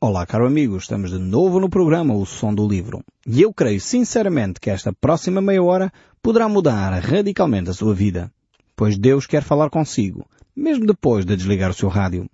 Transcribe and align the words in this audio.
Olá, 0.00 0.24
caro 0.24 0.46
amigo, 0.46 0.76
estamos 0.76 1.10
de 1.10 1.18
novo 1.18 1.58
no 1.58 1.68
programa 1.68 2.14
O 2.14 2.24
Som 2.24 2.54
do 2.54 2.68
Livro. 2.68 3.02
E 3.26 3.42
eu 3.42 3.52
creio 3.52 3.80
sinceramente 3.80 4.60
que 4.60 4.70
esta 4.70 4.92
próxima 4.92 5.40
meia 5.40 5.60
hora 5.60 5.92
poderá 6.22 6.48
mudar 6.48 6.90
radicalmente 7.00 7.70
a 7.70 7.74
sua 7.74 7.92
vida. 7.96 8.30
Pois 8.76 8.96
Deus 8.96 9.26
quer 9.26 9.42
falar 9.42 9.70
consigo, 9.70 10.24
mesmo 10.54 10.86
depois 10.86 11.24
de 11.24 11.34
desligar 11.34 11.72
o 11.72 11.74
seu 11.74 11.88
rádio. 11.88 12.30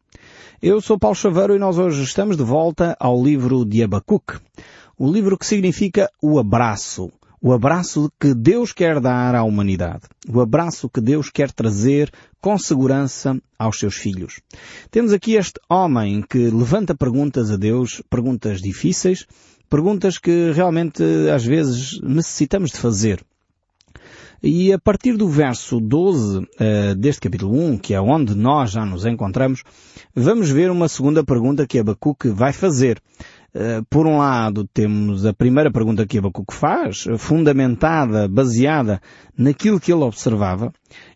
Eu 0.60 0.78
sou 0.82 0.98
Paulo 0.98 1.16
Chaveiro 1.16 1.56
e 1.56 1.58
nós 1.58 1.78
hoje 1.78 2.02
estamos 2.02 2.36
de 2.36 2.42
volta 2.42 2.94
ao 3.00 3.24
livro 3.24 3.64
de 3.64 3.82
Abacuque. 3.82 4.38
O 4.98 5.10
livro 5.10 5.38
que 5.38 5.46
significa 5.46 6.10
o 6.20 6.38
abraço. 6.38 7.10
O 7.46 7.52
abraço 7.52 8.10
que 8.18 8.32
Deus 8.32 8.72
quer 8.72 8.98
dar 9.00 9.34
à 9.34 9.44
humanidade. 9.44 10.04
O 10.26 10.40
abraço 10.40 10.88
que 10.88 10.98
Deus 10.98 11.28
quer 11.28 11.52
trazer 11.52 12.10
com 12.40 12.56
segurança 12.56 13.38
aos 13.58 13.78
seus 13.78 13.96
filhos. 13.96 14.40
Temos 14.90 15.12
aqui 15.12 15.34
este 15.34 15.60
homem 15.68 16.22
que 16.22 16.48
levanta 16.48 16.94
perguntas 16.94 17.50
a 17.50 17.56
Deus, 17.58 18.02
perguntas 18.08 18.62
difíceis, 18.62 19.26
perguntas 19.68 20.16
que 20.16 20.52
realmente 20.52 21.02
às 21.34 21.44
vezes 21.44 22.00
necessitamos 22.00 22.70
de 22.70 22.78
fazer. 22.78 23.22
E 24.42 24.72
a 24.72 24.78
partir 24.78 25.14
do 25.14 25.28
verso 25.28 25.80
12 25.80 26.38
uh, 26.38 26.94
deste 26.96 27.20
capítulo 27.20 27.58
1, 27.58 27.76
que 27.76 27.92
é 27.92 28.00
onde 28.00 28.34
nós 28.34 28.70
já 28.70 28.86
nos 28.86 29.04
encontramos, 29.04 29.62
vamos 30.14 30.48
ver 30.48 30.70
uma 30.70 30.88
segunda 30.88 31.22
pergunta 31.22 31.66
que 31.66 31.78
Abacuque 31.78 32.28
vai 32.28 32.54
fazer. 32.54 33.02
Eh, 33.56 33.82
por 33.88 34.04
um 34.04 34.18
lado, 34.18 34.66
temos 34.74 35.24
a 35.24 35.32
primeira 35.32 35.70
pergunta 35.70 36.04
que 36.04 36.18
Abacuque 36.18 36.52
faz, 36.52 37.04
fundamentada, 37.18 38.26
baseada 38.26 39.00
naquilo 39.38 39.78
que 39.78 39.92
ele 39.92 40.02
observava. 40.02 40.72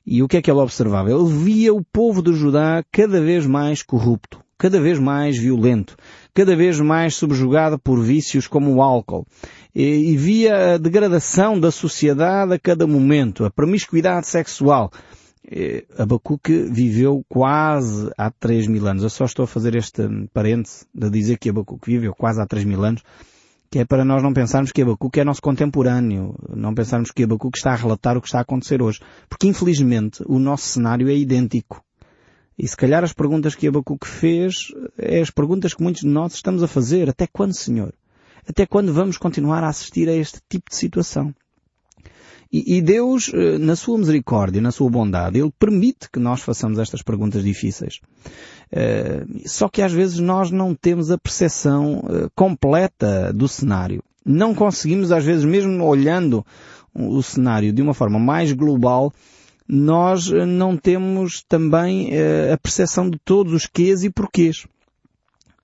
E 0.06 0.22
o 0.22 0.28
que 0.28 0.36
é 0.36 0.42
que 0.42 0.48
ele 0.48 0.60
observava? 0.60 1.10
Ele 1.10 1.28
via 1.28 1.74
o 1.74 1.84
povo 1.84 2.22
de 2.22 2.32
Judá 2.32 2.84
cada 2.92 3.20
vez 3.20 3.44
mais 3.44 3.82
corrupto, 3.82 4.38
cada 4.56 4.80
vez 4.80 5.00
mais 5.00 5.36
violento, 5.36 5.96
cada 6.32 6.54
vez 6.54 6.80
mais 6.80 7.16
subjugado 7.16 7.76
por 7.76 8.00
vícios 8.00 8.46
como 8.46 8.72
o 8.72 8.82
álcool. 8.82 9.26
E, 9.74 10.16
via 10.16 10.74
a 10.74 10.78
degradação 10.78 11.58
da 11.58 11.72
sociedade 11.72 12.54
a 12.54 12.58
cada 12.58 12.86
momento, 12.86 13.44
a 13.44 13.50
promiscuidade 13.50 14.28
sexual, 14.28 14.92
eh, 14.92 14.98
Abacuque 15.96 16.64
viveu 16.64 17.24
quase 17.28 18.10
há 18.18 18.30
3 18.30 18.66
mil 18.66 18.86
anos. 18.86 19.02
Eu 19.02 19.10
só 19.10 19.24
estou 19.24 19.44
a 19.44 19.48
fazer 19.48 19.74
este 19.74 20.02
parêntese 20.32 20.86
de 20.94 21.08
dizer 21.08 21.38
que 21.38 21.48
Abacuque 21.48 21.90
viveu 21.90 22.14
quase 22.14 22.40
há 22.40 22.46
3 22.46 22.64
mil 22.64 22.84
anos, 22.84 23.02
que 23.70 23.78
é 23.78 23.84
para 23.84 24.04
nós 24.04 24.22
não 24.22 24.32
pensarmos 24.32 24.72
que 24.72 24.82
Abacuque 24.82 25.20
é 25.20 25.24
nosso 25.24 25.40
contemporâneo, 25.40 26.34
não 26.54 26.74
pensarmos 26.74 27.10
que 27.10 27.24
Abacuque 27.24 27.58
está 27.58 27.72
a 27.72 27.76
relatar 27.76 28.16
o 28.16 28.20
que 28.20 28.28
está 28.28 28.38
a 28.38 28.42
acontecer 28.42 28.82
hoje. 28.82 29.00
Porque 29.28 29.46
infelizmente 29.46 30.22
o 30.26 30.38
nosso 30.38 30.66
cenário 30.66 31.08
é 31.08 31.14
idêntico. 31.14 31.82
E 32.58 32.66
se 32.66 32.76
calhar 32.76 33.04
as 33.04 33.12
perguntas 33.12 33.54
que 33.54 33.68
Abacuque 33.68 34.06
fez 34.06 34.72
é 34.98 35.20
as 35.20 35.30
perguntas 35.30 35.72
que 35.72 35.82
muitos 35.82 36.02
de 36.02 36.08
nós 36.08 36.34
estamos 36.34 36.62
a 36.62 36.66
fazer. 36.66 37.08
Até 37.08 37.26
quando, 37.26 37.54
Senhor? 37.54 37.94
Até 38.46 38.66
quando 38.66 38.92
vamos 38.92 39.16
continuar 39.16 39.62
a 39.62 39.68
assistir 39.68 40.08
a 40.08 40.14
este 40.14 40.40
tipo 40.48 40.70
de 40.70 40.76
situação? 40.76 41.34
E, 42.50 42.80
Deus, 42.80 43.30
eh, 43.34 43.58
na 43.58 43.76
sua 43.76 43.98
misericórdia, 43.98 44.62
na 44.62 44.70
sua 44.70 44.88
bondade, 44.88 45.38
Ele 45.38 45.52
permite 45.58 46.10
que 46.10 46.18
nós 46.18 46.40
façamos 46.40 46.78
estas 46.78 47.02
perguntas 47.02 47.44
difíceis. 47.44 48.00
Uh, 48.72 49.46
só 49.46 49.68
que 49.68 49.82
às 49.82 49.92
vezes 49.92 50.18
nós 50.18 50.50
não 50.50 50.74
temos 50.74 51.10
a 51.10 51.18
percepção 51.18 51.98
uh, 51.98 52.30
completa 52.34 53.32
do 53.34 53.46
cenário. 53.48 54.02
Não 54.24 54.54
conseguimos, 54.54 55.12
às 55.12 55.24
vezes, 55.24 55.44
mesmo 55.44 55.84
olhando 55.84 56.44
o 56.94 57.22
cenário 57.22 57.72
de 57.72 57.82
uma 57.82 57.92
forma 57.92 58.18
mais 58.18 58.52
global, 58.52 59.12
nós 59.66 60.30
não 60.30 60.76
temos 60.76 61.42
também 61.46 62.10
a 62.52 62.56
percepção 62.56 63.08
de 63.08 63.18
todos 63.22 63.52
os 63.52 63.66
quês 63.66 64.02
e 64.02 64.10
porquês. 64.10 64.66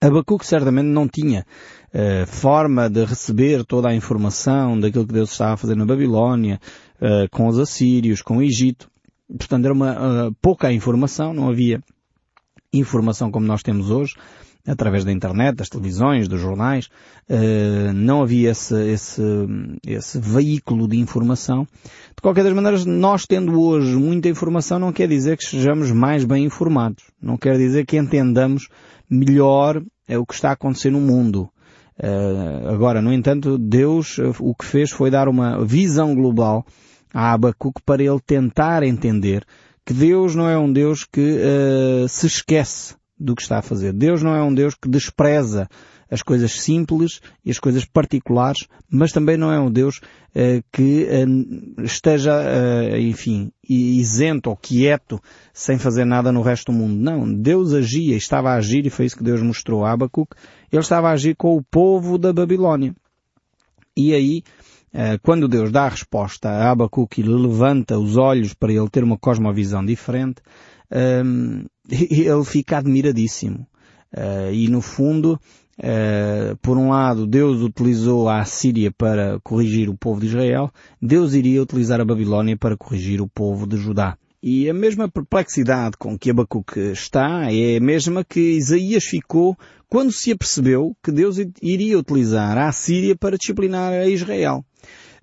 Abacuque 0.01 0.47
certamente 0.47 0.87
não 0.87 1.09
tinha 1.09 1.47
uh, 1.95 2.27
forma 2.27 2.91
de 2.91 3.05
receber 3.05 3.64
toda 3.64 3.89
a 3.89 3.95
informação 3.95 4.78
daquilo 4.78 5.06
que 5.06 5.12
Deus 5.12 5.31
estava 5.31 5.55
a 5.55 5.56
fazer 5.56 5.77
na 5.77 5.87
Babilónia, 5.87 6.61
uh, 6.97 7.28
com 7.31 7.47
os 7.47 7.59
assírios, 7.59 8.20
com 8.20 8.39
o 8.39 8.42
Egito. 8.42 8.91
Portanto, 9.29 9.64
era 9.64 9.74
uma 9.74 9.92
uh, 9.92 10.35
pouca 10.42 10.73
informação, 10.73 11.33
não 11.33 11.48
havia 11.48 11.80
informação 12.73 13.30
como 13.30 13.46
nós 13.46 13.63
temos 13.63 13.91
hoje, 13.91 14.14
através 14.67 15.05
da 15.05 15.13
internet, 15.13 15.57
das 15.57 15.69
televisões, 15.69 16.27
dos 16.27 16.41
jornais, 16.41 16.89
não 17.95 18.23
havia 18.23 18.51
esse, 18.51 18.74
esse, 18.90 19.23
esse 19.86 20.19
veículo 20.19 20.89
de 20.89 20.98
informação. 20.98 21.69
De 21.85 22.23
qualquer 22.23 22.42
das 22.45 22.55
maneiras, 22.55 22.86
nós 22.86 23.27
tendo 23.27 23.61
hoje 23.61 23.95
muita 23.95 24.27
informação 24.27 24.79
não 24.79 24.90
quer 24.90 25.07
dizer 25.07 25.36
que 25.36 25.45
sejamos 25.45 25.92
mais 25.92 26.24
bem 26.24 26.45
informados. 26.46 27.05
Não 27.20 27.36
quer 27.36 27.58
dizer 27.58 27.85
que 27.85 27.98
entendamos 27.98 28.69
melhor 29.08 29.83
o 30.08 30.27
que 30.27 30.35
está 30.35 30.48
a 30.48 30.52
acontecer 30.52 30.90
no 30.90 31.01
mundo. 31.01 31.51
Uh, 31.99 32.69
agora, 32.69 33.01
no 33.01 33.13
entanto, 33.13 33.57
Deus 33.57 34.19
uh, 34.19 34.35
o 34.41 34.55
que 34.55 34.65
fez 34.65 34.91
foi 34.91 35.11
dar 35.11 35.29
uma 35.29 35.65
visão 35.65 36.15
global 36.15 36.67
a 37.13 37.33
Abacuque 37.33 37.81
para 37.85 38.03
ele 38.03 38.19
tentar 38.27 38.83
entender 38.83 39.45
que 39.87 39.95
Deus 39.95 40.35
não 40.35 40.49
é 40.49 40.59
um 40.59 40.73
Deus 40.73 41.05
que 41.05 41.39
uh, 41.39 42.09
se 42.09 42.27
esquece 42.27 42.97
do 43.19 43.37
que 43.37 43.43
está 43.43 43.59
a 43.59 43.63
fazer. 43.63 43.93
Deus 43.93 44.23
não 44.23 44.35
é 44.35 44.43
um 44.43 44.53
Deus 44.53 44.75
que 44.75 44.89
despreza 44.89 45.69
as 46.11 46.23
coisas 46.23 46.61
simples 46.61 47.20
e 47.45 47.51
as 47.51 47.59
coisas 47.59 47.85
particulares, 47.85 48.67
mas 48.89 49.13
também 49.13 49.37
não 49.37 49.51
é 49.51 49.59
um 49.59 49.70
Deus 49.70 49.98
uh, 49.98 50.63
que 50.73 51.07
uh, 51.07 51.83
esteja, 51.83 52.33
uh, 52.33 52.97
enfim, 52.97 53.51
isento 53.69 54.51
ou 54.51 54.57
quieto, 54.57 55.20
sem 55.53 55.79
fazer 55.79 56.05
nada 56.05 56.31
no 56.31 56.43
resto 56.43 56.70
do 56.70 56.79
mundo. 56.79 56.95
Não, 56.95 57.33
Deus 57.33 57.73
agia, 57.73 58.17
estava 58.17 58.51
a 58.51 58.57
agir, 58.57 58.87
e 58.87 58.91
foi 58.91 59.07
isso 59.07 59.17
que 59.17 59.25
Deus 59.25 59.43
mostrou 59.43 59.85
a 59.85 59.93
Abacuque, 59.93 60.37
ele 60.70 60.83
estava 60.83 61.09
a 61.09 61.13
agir 61.13 61.35
com 61.37 61.57
o 61.57 61.63
povo 61.63 62.19
da 62.19 62.33
Babilónia. 62.33 62.95
E 63.97 64.13
aí, 64.13 64.43
quando 65.23 65.47
Deus 65.47 65.70
dá 65.70 65.85
a 65.85 65.89
resposta 65.89 66.48
a 66.48 66.73
Abacuque 66.73 67.20
e 67.20 67.25
levanta 67.25 67.97
os 67.97 68.17
olhos 68.17 68.55
para 68.55 68.73
ele 68.73 68.89
ter 68.91 69.05
uma 69.05 69.17
cosmovisão 69.17 69.85
diferente, 69.85 70.43
ele 70.91 72.45
fica 72.45 72.79
admiradíssimo. 72.79 73.69
e 74.53 74.67
no 74.69 74.81
fundo, 74.81 75.39
Uh, 75.79 76.57
por 76.62 76.79
um 76.79 76.90
lado, 76.90 77.27
Deus 77.27 77.61
utilizou 77.61 78.29
a 78.29 78.45
Síria 78.45 78.92
para 78.92 79.40
corrigir 79.42 79.89
o 79.89 79.96
povo 79.96 80.20
de 80.20 80.27
Israel, 80.27 80.70
Deus 81.02 81.35
iria 81.35 81.62
utilizar 81.62 82.01
a 82.01 82.05
Babilónia 82.05 82.57
para 82.57 82.77
corrigir 82.77 83.20
o 83.20 83.29
povo 83.29 83.67
de 83.67 83.77
Judá. 83.77 84.17
E 84.46 84.68
a 84.68 84.74
mesma 84.74 85.08
perplexidade 85.08 85.96
com 85.96 86.18
que 86.18 86.30
Abacuque 86.30 86.79
está 86.92 87.51
é 87.51 87.79
a 87.79 87.80
mesma 87.80 88.23
que 88.23 88.40
Isaías 88.40 89.02
ficou 89.05 89.57
quando 89.89 90.13
se 90.13 90.33
apercebeu 90.33 90.95
que 91.02 91.11
Deus 91.11 91.39
iria 91.63 91.98
utilizar 91.98 92.58
a 92.58 92.70
Síria 92.70 93.17
para 93.17 93.39
disciplinar 93.39 93.92
a 93.92 94.07
Israel. 94.07 94.64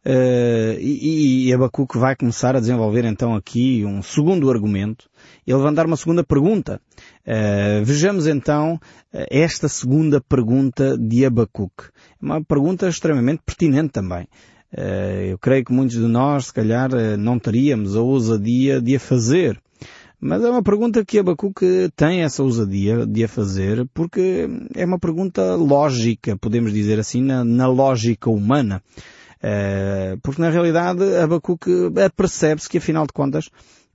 Uh, 0.04 0.80
e, 0.80 1.48
e 1.48 1.54
Abacuque 1.54 2.00
vai 2.00 2.16
começar 2.16 2.56
a 2.56 2.60
desenvolver 2.60 3.06
então 3.06 3.36
aqui 3.36 3.86
um 3.86 4.02
segundo 4.02 4.50
argumento 4.50 5.08
e 5.46 5.54
levantar 5.54 5.86
uma 5.86 5.96
segunda 5.96 6.24
pergunta. 6.24 6.82
Uh, 7.24 7.86
vejamos 7.86 8.26
então 8.26 8.76
uh, 8.76 9.26
esta 9.30 9.68
segunda 9.68 10.20
pergunta 10.20 10.98
de 10.98 11.24
Abacuque. 11.24 11.90
É 12.20 12.26
uma 12.26 12.44
pergunta 12.44 12.88
extremamente 12.88 13.44
pertinente 13.46 13.90
também. 13.90 14.28
eu 15.30 15.38
creio 15.38 15.66
que 15.66 15.74
muitos 15.74 15.98
de 15.98 16.08
nós, 16.08 16.48
se 16.48 16.54
calhar, 16.54 16.90
não 17.20 17.38
teríamos 17.38 17.96
a 17.96 18.02
ousadia 18.02 18.82
de 18.82 18.96
a 18.96 19.00
fazer. 19.00 19.62
Mas 20.20 20.44
é 20.44 20.50
uma 20.50 20.64
pergunta 20.64 21.04
que 21.04 21.20
Abacuque 21.20 21.90
tem 21.96 22.22
essa 22.22 22.42
ousadia 22.42 23.06
de 23.06 23.24
a 23.24 23.28
fazer 23.28 23.88
porque 23.94 24.48
é 24.76 24.86
uma 24.86 25.00
pergunta 25.00 25.56
lógica, 25.56 26.38
podemos 26.38 26.72
dizer 26.72 27.00
assim, 27.00 27.22
na, 27.22 27.44
na 27.44 27.68
lógica 27.68 28.30
humana. 28.30 28.82
Eh, 29.44 30.18
porque 30.22 30.42
na 30.42 30.50
realidade 30.50 31.04
Abacuque 31.18 31.72
percebe-se 32.16 32.70
que 32.70 32.78
afinal 32.78 33.08
de 33.08 33.14
contas 33.14 33.50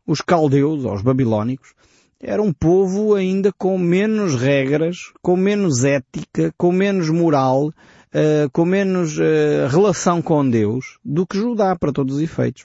os 0.07 0.21
caldeus, 0.21 0.85
ou 0.85 0.95
os 0.95 1.03
babilónicos, 1.03 1.75
era 2.21 2.43
um 2.43 2.53
povo 2.53 3.15
ainda 3.15 3.53
com 3.53 3.77
menos 3.79 4.35
regras, 4.35 5.13
com 5.21 5.37
menos 5.37 5.85
ética, 5.85 6.53
com 6.57 6.73
menos 6.73 7.11
moral, 7.11 7.67
uh, 7.69 8.51
com 8.53 8.65
menos 8.65 9.19
uh, 9.19 9.69
relação 9.69 10.23
com 10.23 10.49
Deus 10.49 10.99
do 11.05 11.27
que 11.27 11.37
Judá 11.37 11.77
para 11.77 11.93
todos 11.93 12.17
os 12.17 12.23
efeitos. 12.23 12.65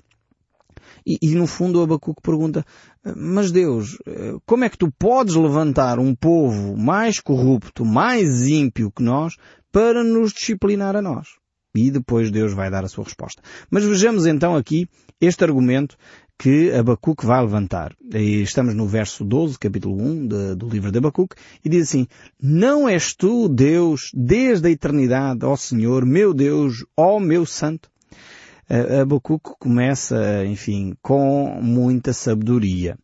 E, 1.05 1.17
e 1.21 1.35
no 1.35 1.47
fundo 1.47 1.79
o 1.79 1.83
Abacuque 1.83 2.21
pergunta, 2.21 2.63
mas 3.17 3.51
Deus, 3.51 3.97
como 4.45 4.63
é 4.63 4.69
que 4.69 4.77
tu 4.77 4.91
podes 4.91 5.33
levantar 5.33 5.97
um 5.97 6.13
povo 6.13 6.77
mais 6.77 7.19
corrupto, 7.19 7.83
mais 7.83 8.47
ímpio 8.47 8.91
que 8.91 9.01
nós, 9.01 9.35
para 9.71 10.03
nos 10.03 10.31
disciplinar 10.31 10.95
a 10.95 11.01
nós? 11.01 11.40
E 11.75 11.89
depois 11.89 12.31
Deus 12.31 12.53
vai 12.53 12.69
dar 12.69 12.83
a 12.83 12.87
sua 12.87 13.05
resposta. 13.05 13.41
Mas 13.69 13.85
vejamos 13.85 14.25
então 14.25 14.55
aqui 14.55 14.87
este 15.19 15.43
argumento 15.43 15.97
que 16.37 16.71
Abacuque 16.71 17.25
vai 17.25 17.39
levantar. 17.41 17.95
E 18.13 18.41
estamos 18.41 18.73
no 18.73 18.87
verso 18.87 19.23
12, 19.23 19.59
capítulo 19.59 19.95
1 20.01 20.27
de, 20.27 20.55
do 20.55 20.67
livro 20.67 20.91
de 20.91 20.97
Abacuque, 20.97 21.35
e 21.63 21.69
diz 21.69 21.87
assim, 21.87 22.07
Não 22.41 22.89
és 22.89 23.13
tu, 23.13 23.47
Deus, 23.47 24.09
desde 24.13 24.67
a 24.67 24.71
eternidade, 24.71 25.45
ó 25.45 25.55
Senhor, 25.55 26.05
meu 26.05 26.33
Deus, 26.33 26.83
ó 26.97 27.19
meu 27.19 27.45
Santo? 27.45 27.91
Abacuque 29.01 29.51
começa, 29.59 30.45
enfim, 30.45 30.95
com 31.01 31.59
muita 31.61 32.13
sabedoria. 32.13 32.97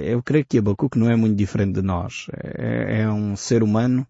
Eu 0.00 0.22
creio 0.22 0.46
que 0.46 0.58
Abacuque 0.58 0.98
não 0.98 1.10
é 1.10 1.16
muito 1.16 1.36
diferente 1.36 1.74
de 1.74 1.82
nós. 1.82 2.26
É, 2.32 3.02
é 3.02 3.10
um 3.10 3.36
ser 3.36 3.62
humano 3.62 4.06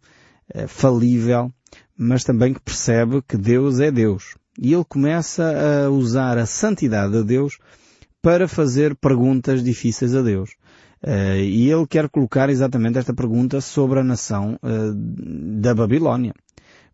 uh, 0.55 0.69
falível, 0.69 1.51
mas 1.97 2.25
também 2.25 2.53
que 2.53 2.61
percebe 2.61 3.23
que 3.23 3.37
Deus 3.37 3.81
é 3.81 3.91
Deus. 3.91 4.37
E 4.59 4.73
ele 4.73 4.85
começa 4.85 5.87
a 5.87 5.91
usar 5.91 6.39
a 6.39 6.47
santidade 6.47 7.13
de 7.13 7.25
Deus 7.25 7.59
para 8.23 8.49
fazer 8.49 8.95
perguntas 8.97 9.63
difíceis 9.63 10.15
a 10.15 10.23
Deus. 10.23 10.51
Uh, 11.03 11.37
e 11.37 11.71
ele 11.71 11.87
quer 11.87 12.09
colocar 12.09 12.49
exatamente 12.49 12.99
esta 12.99 13.13
pergunta 13.13 13.61
sobre 13.61 14.01
a 14.01 14.05
nação 14.05 14.59
uh, 14.63 14.95
da 15.61 15.75
Babilónia. 15.75 16.33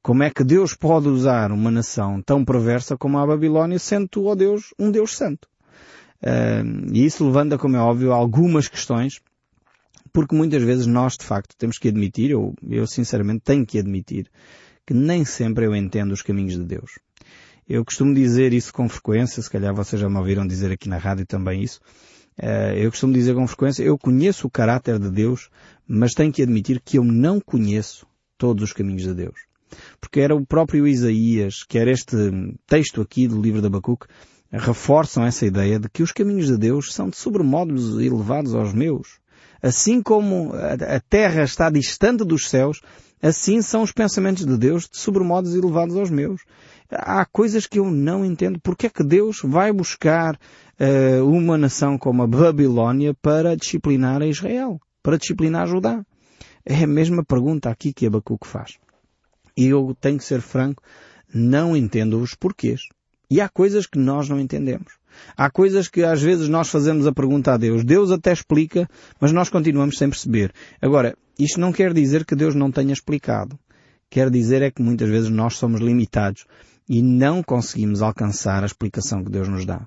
Como 0.03 0.23
é 0.25 0.31
que 0.31 0.43
Deus 0.43 0.75
pode 0.75 1.09
usar 1.09 1.53
uma 1.53 1.71
nação 1.71 2.21
tão 2.21 2.45
perversa 2.45 2.97
como 2.97 3.19
a 3.19 3.27
Babilónia, 3.27 3.79
sendo 3.79 4.09
tu, 4.09 4.25
ó 4.25 4.35
Deus, 4.35 4.75
um 4.79 4.91
Deus 4.91 5.17
santo? 5.17 5.47
Uh, 6.23 6.93
e 6.93 7.05
isso 7.05 7.25
levanta, 7.25 7.57
como 7.57 7.77
é 7.77 7.81
óbvio, 7.81 8.13
algumas 8.13 8.67
questões, 8.67 9.21
porque 10.13 10.35
muitas 10.35 10.63
vezes 10.63 10.87
nós, 10.87 11.17
de 11.17 11.25
facto, 11.25 11.55
temos 11.57 11.79
que 11.79 11.89
admitir, 11.89 12.31
eu, 12.31 12.53
eu 12.69 12.87
sinceramente 12.89 13.43
tenho 13.45 13.65
que 13.65 13.79
admitir, 13.79 14.27
que 14.91 14.95
nem 14.95 15.25
sempre 15.25 15.67
eu 15.67 15.77
entendo 15.77 16.11
os 16.11 16.21
caminhos 16.21 16.55
de 16.55 16.65
Deus. 16.65 16.99
Eu 17.69 17.85
costumo 17.85 18.13
dizer 18.13 18.53
isso 18.53 18.73
com 18.73 18.89
frequência, 18.89 19.41
se 19.41 19.49
calhar 19.49 19.73
vocês 19.73 20.03
já 20.03 20.11
me 20.11 20.19
ouviram 20.19 20.45
dizer 20.45 20.73
aqui 20.73 20.89
na 20.89 20.99
rádio 20.99 21.25
também 21.25 21.63
isso. 21.63 21.79
Uh, 22.37 22.75
eu 22.75 22.91
costumo 22.91 23.13
dizer 23.13 23.37
com 23.37 23.47
frequência, 23.47 23.85
eu 23.85 23.97
conheço 23.97 24.49
o 24.49 24.51
caráter 24.51 24.99
de 24.99 25.09
Deus, 25.09 25.49
mas 25.87 26.11
tenho 26.11 26.33
que 26.33 26.43
admitir 26.43 26.83
que 26.85 26.99
eu 26.99 27.05
não 27.05 27.39
conheço 27.39 28.05
todos 28.37 28.65
os 28.65 28.73
caminhos 28.73 29.05
de 29.05 29.15
Deus. 29.15 29.39
Porque 30.01 30.19
era 30.19 30.35
o 30.35 30.45
próprio 30.45 30.89
Isaías, 30.89 31.63
que 31.63 31.79
era 31.79 31.93
este 31.93 32.17
texto 32.67 33.01
aqui 33.01 33.29
do 33.29 33.41
livro 33.41 33.61
de 33.61 33.69
Abacuque, 33.69 34.09
reforçam 34.51 35.25
essa 35.25 35.47
ideia 35.47 35.79
de 35.79 35.89
que 35.89 36.03
os 36.03 36.11
caminhos 36.11 36.49
de 36.49 36.59
Deus 36.59 36.93
são 36.93 37.09
de 37.09 37.17
sobremodos 37.17 37.97
elevados 38.01 38.57
aos 38.57 38.75
meus. 38.75 39.20
Assim 39.63 40.03
como 40.03 40.53
a 40.55 41.01
terra 41.01 41.43
está 41.43 41.69
distante 41.69 42.25
dos 42.25 42.49
céus, 42.49 42.81
assim 43.23 43.61
são 43.61 43.83
os 43.83 43.93
pensamentos 43.93 44.47
de 44.47 44.57
Deus 44.57 44.89
de 44.89 44.97
sobremodos 44.97 45.55
elevados 45.55 45.97
aos 45.97 46.11
meus 46.11 46.41
há 46.91 47.25
coisas 47.25 47.67
que 47.67 47.79
eu 47.79 47.91
não 47.91 48.25
entendo. 48.25 48.61
Porque 48.61 48.87
é 48.87 48.91
que 48.91 49.05
Deus 49.05 49.41
vai 49.45 49.73
buscar 49.73 50.35
uh, 50.35 51.25
uma 51.25 51.57
nação 51.57 51.97
como 51.97 52.23
a 52.23 52.27
Babilónia 52.27 53.15
para 53.15 53.57
disciplinar 53.57 54.23
a 54.23 54.27
Israel? 54.27 54.81
Para 55.03 55.17
disciplinar 55.17 55.67
Judá? 55.67 56.05
É 56.65 56.85
a 56.85 56.87
mesma 56.87 57.25
pergunta 57.25 57.71
aqui 57.71 57.93
que 57.93 58.07
Abacuque 58.07 58.47
faz. 58.47 58.79
E 59.57 59.67
eu 59.67 59.97
tenho 60.01 60.19
que 60.19 60.25
ser 60.25 60.41
franco, 60.41 60.83
não 61.33 61.77
entendo 61.77 62.21
os 62.21 62.35
porquês. 62.35 62.83
E 63.31 63.41
há 63.41 63.49
coisas 63.49 63.87
que 63.87 63.99
nós 63.99 64.29
não 64.29 64.41
entendemos. 64.41 65.00
Há 65.37 65.51
coisas 65.51 65.89
que 65.89 66.03
às 66.03 66.21
vezes 66.21 66.49
nós 66.49 66.69
fazemos 66.69 67.07
a 67.07 67.13
pergunta 67.13 67.53
a 67.53 67.57
Deus. 67.57 67.85
Deus 67.85 68.11
até 68.11 68.33
explica, 68.33 68.89
mas 69.21 69.33
nós 69.33 69.49
continuamos 69.49 69.99
sem 69.99 70.09
perceber. 70.09 70.53
Agora, 70.81 71.17
isto 71.39 71.61
não 71.61 71.73
quer 71.73 71.93
dizer 71.93 72.25
que 72.25 72.35
Deus 72.35 72.55
não 72.55 72.71
tenha 72.71 72.93
explicado. 72.93 73.59
Quer 74.11 74.29
dizer 74.29 74.63
é 74.63 74.71
que 74.71 74.83
muitas 74.83 75.09
vezes 75.09 75.31
nós 75.31 75.57
somos 75.57 75.81
limitados 75.81 76.45
e 76.89 77.01
não 77.01 77.43
conseguimos 77.43 78.03
alcançar 78.03 78.63
a 78.63 78.67
explicação 78.67 79.23
que 79.25 79.31
Deus 79.31 79.49
nos 79.49 79.65
dá. 79.65 79.87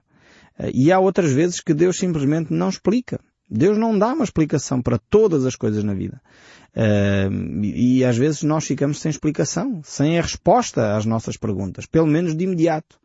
Eh, 0.58 0.72
e 0.74 0.92
há 0.92 1.00
outras 1.00 1.31
vezes 1.31 1.60
que 1.60 1.74
Deus 1.74 1.98
simplesmente 1.98 2.54
não 2.54 2.70
explica. 2.70 3.20
Deus 3.50 3.78
não 3.78 3.98
dá 3.98 4.14
uma 4.14 4.24
explicação 4.24 4.81
para 4.81 4.98
todas 4.98 5.46
as 5.46 5.56
coisas 5.56 5.84
na 5.84 5.94
vida. 5.94 6.22
Uh, 6.75 7.64
e 7.64 8.04
às 8.04 8.18
vezes 8.18 8.42
nós 8.42 8.66
ficamos 8.66 9.00
sem 9.00 9.12
explicação, 9.12 9.81
sem 9.84 10.18
a 10.18 10.22
resposta 10.24 10.98
às 10.98 11.06
nossas 11.06 11.38
perguntas, 11.38 11.86
pelo 11.86 12.08
menos 12.08 12.36
de 12.36 12.46
imediato. 12.46 12.98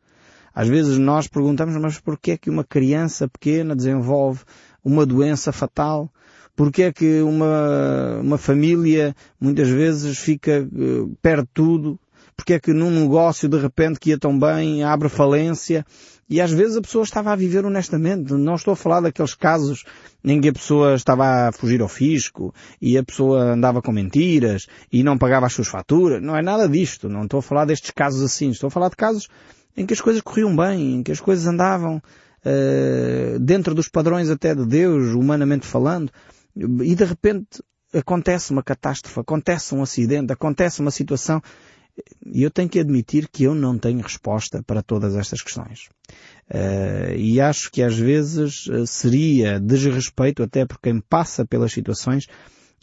Às 0.58 0.66
vezes 0.66 0.98
nós 0.98 1.28
perguntamos, 1.28 1.76
mas 1.76 2.00
porquê 2.00 2.32
é 2.32 2.36
que 2.36 2.50
uma 2.50 2.64
criança 2.64 3.28
pequena 3.28 3.76
desenvolve 3.76 4.40
uma 4.84 5.06
doença 5.06 5.52
fatal? 5.52 6.12
Porquê 6.56 6.82
é 6.82 6.92
que 6.92 7.22
uma, 7.22 8.18
uma 8.20 8.36
família 8.36 9.14
muitas 9.40 9.68
vezes 9.68 10.18
fica, 10.18 10.68
uh, 10.72 11.16
perde 11.22 11.46
tudo? 11.54 11.96
porque 12.38 12.54
é 12.54 12.60
que 12.60 12.72
num 12.72 12.90
negócio 12.90 13.48
de 13.48 13.58
repente 13.58 13.98
que 13.98 14.10
ia 14.10 14.18
tão 14.18 14.38
bem 14.38 14.84
abre 14.84 15.08
falência 15.08 15.84
e 16.30 16.40
às 16.40 16.52
vezes 16.52 16.76
a 16.76 16.80
pessoa 16.80 17.02
estava 17.02 17.32
a 17.32 17.36
viver 17.36 17.66
honestamente. 17.66 18.32
Não 18.32 18.54
estou 18.54 18.72
a 18.72 18.76
falar 18.76 19.00
daqueles 19.00 19.34
casos 19.34 19.82
em 20.24 20.40
que 20.40 20.48
a 20.48 20.52
pessoa 20.52 20.94
estava 20.94 21.48
a 21.48 21.52
fugir 21.52 21.82
ao 21.82 21.88
fisco 21.88 22.54
e 22.80 22.96
a 22.96 23.02
pessoa 23.02 23.54
andava 23.54 23.82
com 23.82 23.90
mentiras 23.90 24.68
e 24.92 25.02
não 25.02 25.18
pagava 25.18 25.46
as 25.46 25.52
suas 25.52 25.66
faturas. 25.66 26.22
Não 26.22 26.36
é 26.36 26.40
nada 26.40 26.68
disto. 26.68 27.08
Não 27.08 27.24
estou 27.24 27.40
a 27.40 27.42
falar 27.42 27.64
destes 27.64 27.90
casos 27.90 28.22
assim. 28.22 28.50
Estou 28.50 28.68
a 28.68 28.70
falar 28.70 28.90
de 28.90 28.96
casos 28.96 29.28
em 29.76 29.86
que 29.86 29.94
as 29.94 30.00
coisas 30.00 30.22
corriam 30.22 30.54
bem, 30.54 30.96
em 30.96 31.02
que 31.02 31.12
as 31.12 31.20
coisas 31.20 31.46
andavam 31.46 31.96
uh, 31.96 33.38
dentro 33.38 33.74
dos 33.74 33.88
padrões 33.88 34.30
até 34.30 34.54
de 34.54 34.66
Deus, 34.66 35.14
humanamente 35.14 35.66
falando, 35.66 36.10
e 36.56 36.94
de 36.94 37.04
repente 37.04 37.62
acontece 37.92 38.50
uma 38.50 38.62
catástrofe, 38.62 39.20
acontece 39.20 39.74
um 39.74 39.82
acidente, 39.82 40.32
acontece 40.32 40.80
uma 40.80 40.90
situação 40.90 41.40
e 42.24 42.42
eu 42.42 42.50
tenho 42.50 42.68
que 42.68 42.78
admitir 42.78 43.28
que 43.28 43.44
eu 43.44 43.54
não 43.54 43.78
tenho 43.78 44.00
resposta 44.00 44.62
para 44.62 44.82
todas 44.82 45.16
estas 45.16 45.42
questões. 45.42 45.88
Uh, 46.50 47.14
e 47.16 47.40
acho 47.40 47.70
que 47.70 47.82
às 47.82 47.96
vezes 47.96 48.66
uh, 48.66 48.86
seria 48.86 49.58
desrespeito 49.58 50.42
até 50.42 50.64
por 50.64 50.80
quem 50.80 51.00
passa 51.00 51.44
pelas 51.44 51.72
situações 51.72 52.26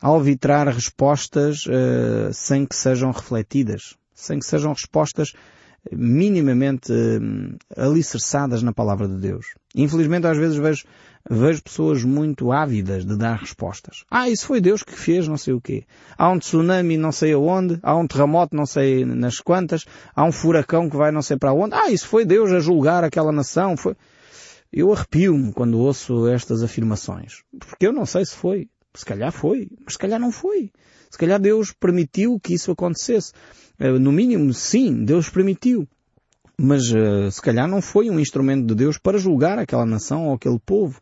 ao 0.02 0.22
vitrar 0.22 0.68
respostas 0.68 1.66
uh, 1.66 2.32
sem 2.34 2.66
que 2.66 2.76
sejam 2.76 3.12
refletidas, 3.12 3.96
sem 4.14 4.40
que 4.40 4.46
sejam 4.46 4.74
respostas 4.74 5.34
minimamente 5.92 6.92
alicerçadas 7.76 8.64
na 8.64 8.74
palavra 8.74 9.08
de 9.08 9.18
Deus. 9.18 9.48
Infelizmente 9.76 10.28
às 10.28 10.38
vezes 10.38 10.58
vejo 10.58 10.86
vejo 11.30 11.64
pessoas 11.64 12.04
muito 12.04 12.52
ávidas 12.52 13.06
de 13.06 13.18
dar 13.18 13.40
respostas. 13.40 14.06
Ah, 14.10 14.30
isso 14.30 14.46
foi 14.46 14.62
Deus 14.62 14.84
que 14.84 14.94
fez 14.94 15.28
não 15.28 15.38
sei 15.38 15.54
o 15.54 15.62
quê. 15.62 15.84
Há 16.18 16.30
um 16.30 16.38
tsunami 16.38 16.98
não 16.98 17.12
sei 17.12 17.34
aonde, 17.34 17.80
há 17.82 17.96
um 17.96 18.08
terremoto 18.08 18.56
não 18.56 18.66
sei 18.66 19.04
nas 19.06 19.40
quantas, 19.40 19.86
há 20.16 20.24
um 20.24 20.32
furacão 20.32 20.90
que 20.90 20.98
vai 20.98 21.12
não 21.12 21.22
sei 21.22 21.38
para 21.38 21.54
onde. 21.54 21.74
Ah, 21.74 21.90
isso 21.90 22.08
foi 22.08 22.26
Deus 22.26 22.52
a 22.52 22.60
julgar 22.60 23.04
aquela 23.04 23.32
nação. 23.32 23.76
Foi... 23.76 23.96
Eu 24.72 24.94
arrepio-me 24.94 25.52
quando 25.52 25.80
ouço 25.80 26.28
estas 26.28 26.62
afirmações. 26.62 27.44
Porque 27.60 27.88
eu 27.88 27.94
não 27.94 28.06
sei 28.06 28.26
se 28.26 28.36
foi. 28.36 28.70
Se 28.94 29.04
calhar 29.04 29.32
foi, 29.32 29.68
mas 29.84 29.94
se 29.94 30.00
calhar 30.00 30.20
não 30.20 30.32
foi. 30.32 30.72
Se 31.10 31.18
calhar 31.18 31.40
Deus 31.40 31.72
permitiu 31.72 32.40
que 32.40 32.54
isso 32.54 32.72
acontecesse. 32.72 33.32
Eh, 33.80 34.00
no 34.00 34.12
mínimo, 34.12 34.54
sim, 34.54 35.04
Deus 35.04 35.30
permitiu. 35.30 35.88
Mas 36.58 36.84
uh, 36.92 37.30
se 37.30 37.42
calhar 37.42 37.68
não 37.68 37.82
foi 37.82 38.10
um 38.10 38.20
instrumento 38.20 38.66
de 38.68 38.76
Deus 38.76 38.98
para 38.98 39.18
julgar 39.18 39.60
aquela 39.60 39.86
nação 39.86 40.28
ou 40.28 40.36
aquele 40.36 40.60
povo. 40.60 41.02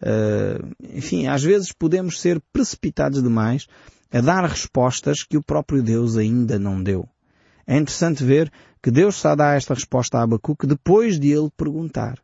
Uh, 0.00 0.74
enfim, 0.94 1.26
às 1.26 1.42
vezes 1.42 1.72
podemos 1.72 2.20
ser 2.20 2.40
precipitados 2.52 3.22
demais 3.22 3.66
a 4.10 4.20
dar 4.20 4.44
respostas 4.44 5.22
que 5.22 5.36
o 5.36 5.42
próprio 5.42 5.82
Deus 5.82 6.16
ainda 6.16 6.58
não 6.58 6.82
deu. 6.82 7.08
É 7.66 7.76
interessante 7.76 8.22
ver 8.24 8.50
que 8.82 8.90
Deus 8.90 9.16
só 9.16 9.34
dá 9.34 9.54
esta 9.54 9.74
resposta 9.74 10.18
a 10.18 10.22
Abacuque 10.22 10.66
depois 10.66 11.18
de 11.18 11.30
ele 11.30 11.50
perguntar. 11.56 12.18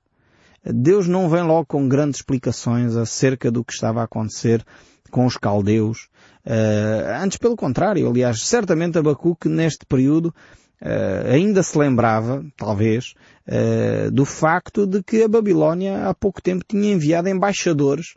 Deus 0.63 1.09
não 1.09 1.29
vem 1.29 1.43
logo 1.43 1.67
com 1.67 1.89
grandes 1.89 2.21
explicações 2.21 2.97
acerca 2.97 3.51
do 3.51 3.65
que 3.65 3.73
estava 3.73 4.03
a 4.03 4.05
acontecer 4.05 4.65
com 5.11 5.27
os 5.27 5.37
caldeus. 5.37 6.09
Uh, 6.47 7.23
antes, 7.23 7.37
pelo 7.37 7.57
contrário, 7.57 8.09
aliás, 8.09 8.43
certamente 8.43 8.99
Abacuque 8.99 9.49
neste 9.49 9.85
período 9.85 10.35
Uh, 10.83 11.35
ainda 11.35 11.63
se 11.63 11.77
lembrava, 11.77 12.43
talvez, 12.57 13.13
uh, 13.47 14.11
do 14.11 14.25
facto 14.25 14.87
de 14.87 15.03
que 15.03 15.23
a 15.23 15.29
Babilónia 15.29 16.09
há 16.09 16.15
pouco 16.15 16.41
tempo 16.41 16.65
tinha 16.67 16.95
enviado 16.95 17.29
embaixadores 17.29 18.15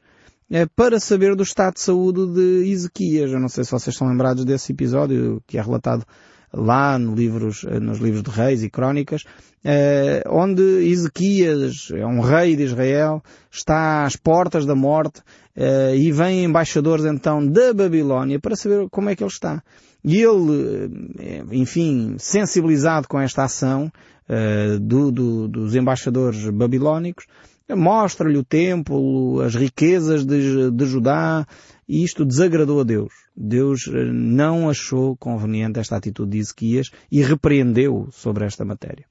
para 0.75 0.99
saber 0.99 1.35
do 1.35 1.41
estado 1.41 1.73
de 1.73 1.81
saúde 1.81 2.27
de 2.27 2.71
Ezequias. 2.71 3.31
Eu 3.31 3.39
não 3.39 3.49
sei 3.49 3.63
se 3.63 3.71
vocês 3.71 3.93
estão 3.93 4.07
lembrados 4.07 4.45
desse 4.45 4.71
episódio 4.71 5.41
que 5.47 5.57
é 5.57 5.61
relatado 5.61 6.05
lá 6.53 6.97
no 6.99 7.15
livros, 7.15 7.63
nos 7.63 7.99
livros 7.99 8.23
de 8.23 8.29
reis 8.29 8.63
e 8.63 8.69
crónicas, 8.69 9.23
onde 10.27 10.61
Ezequias, 10.61 11.89
é 11.91 12.05
um 12.05 12.19
rei 12.19 12.55
de 12.55 12.63
Israel, 12.63 13.23
está 13.51 14.05
às 14.05 14.15
portas 14.15 14.65
da 14.65 14.75
morte 14.75 15.21
e 15.95 16.11
vêm 16.11 16.43
embaixadores 16.43 17.05
então 17.05 17.45
da 17.45 17.73
Babilónia 17.73 18.39
para 18.39 18.55
saber 18.55 18.87
como 18.89 19.09
é 19.09 19.15
que 19.15 19.23
ele 19.23 19.31
está. 19.31 19.63
E 20.03 20.21
ele, 20.21 21.13
eh, 21.19 21.43
enfim, 21.53 22.15
sensibilizado 22.19 23.07
com 23.07 23.19
esta 23.19 23.45
ação 23.45 23.89
do, 24.81 25.11
do, 25.11 25.47
dos 25.47 25.75
embaixadores 25.75 26.49
babilónicos, 26.49 27.25
mostra-lhe 27.69 28.37
o 28.37 28.43
templo, 28.43 29.41
as 29.41 29.55
riquezas 29.55 30.25
de, 30.25 30.71
de 30.71 30.85
Judá, 30.85 31.45
e 31.93 32.03
isto 32.03 32.25
desagradou 32.25 32.81
a 32.81 32.83
Deus. 32.83 33.13
Deus 33.37 33.87
eh, 33.87 34.05
não 34.11 34.67
achou 34.67 35.15
conveniente 35.15 35.79
esta 35.79 35.95
atitude 35.95 36.31
de 36.31 36.39
Ezequias 36.39 36.89
e 37.11 37.21
repreendeu 37.21 38.07
sobre 38.11 38.45
esta 38.45 38.65
matéria. 38.65 39.05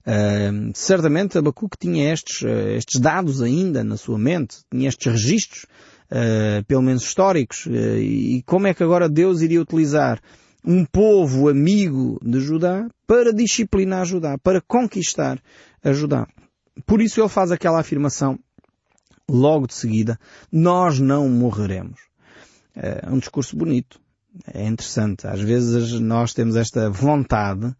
Uh, 0.00 0.72
certamente 0.72 1.36
Abacuque 1.36 1.76
tinha 1.78 2.10
estes, 2.10 2.42
estes 2.42 2.98
dados 2.98 3.42
ainda 3.42 3.84
na 3.84 3.98
sua 3.98 4.16
mente, 4.16 4.60
tinha 4.72 4.88
estes 4.88 5.12
registros 5.12 5.66
uh, 6.10 6.64
pelo 6.64 6.80
menos 6.80 7.02
históricos, 7.02 7.66
uh, 7.66 7.98
e 7.98 8.42
como 8.46 8.66
é 8.66 8.72
que 8.72 8.82
agora 8.82 9.06
Deus 9.06 9.42
iria 9.42 9.60
utilizar 9.60 10.18
um 10.64 10.86
povo 10.86 11.50
amigo 11.50 12.18
de 12.24 12.40
Judá 12.40 12.88
para 13.06 13.30
disciplinar 13.30 14.06
Judá, 14.06 14.38
para 14.38 14.62
conquistar 14.62 15.38
a 15.84 15.92
Judá. 15.92 16.26
Por 16.86 17.02
isso 17.02 17.20
ele 17.20 17.28
faz 17.28 17.50
aquela 17.50 17.80
afirmação 17.80 18.38
logo 19.28 19.66
de 19.66 19.74
seguida, 19.74 20.18
nós 20.50 20.98
não 20.98 21.28
morreremos. 21.28 22.00
É 22.74 23.08
um 23.10 23.18
discurso 23.18 23.56
bonito. 23.56 24.00
É 24.52 24.66
interessante. 24.66 25.26
Às 25.26 25.40
vezes 25.40 25.98
nós 26.00 26.32
temos 26.32 26.56
esta 26.56 26.88
vontade 26.88 27.74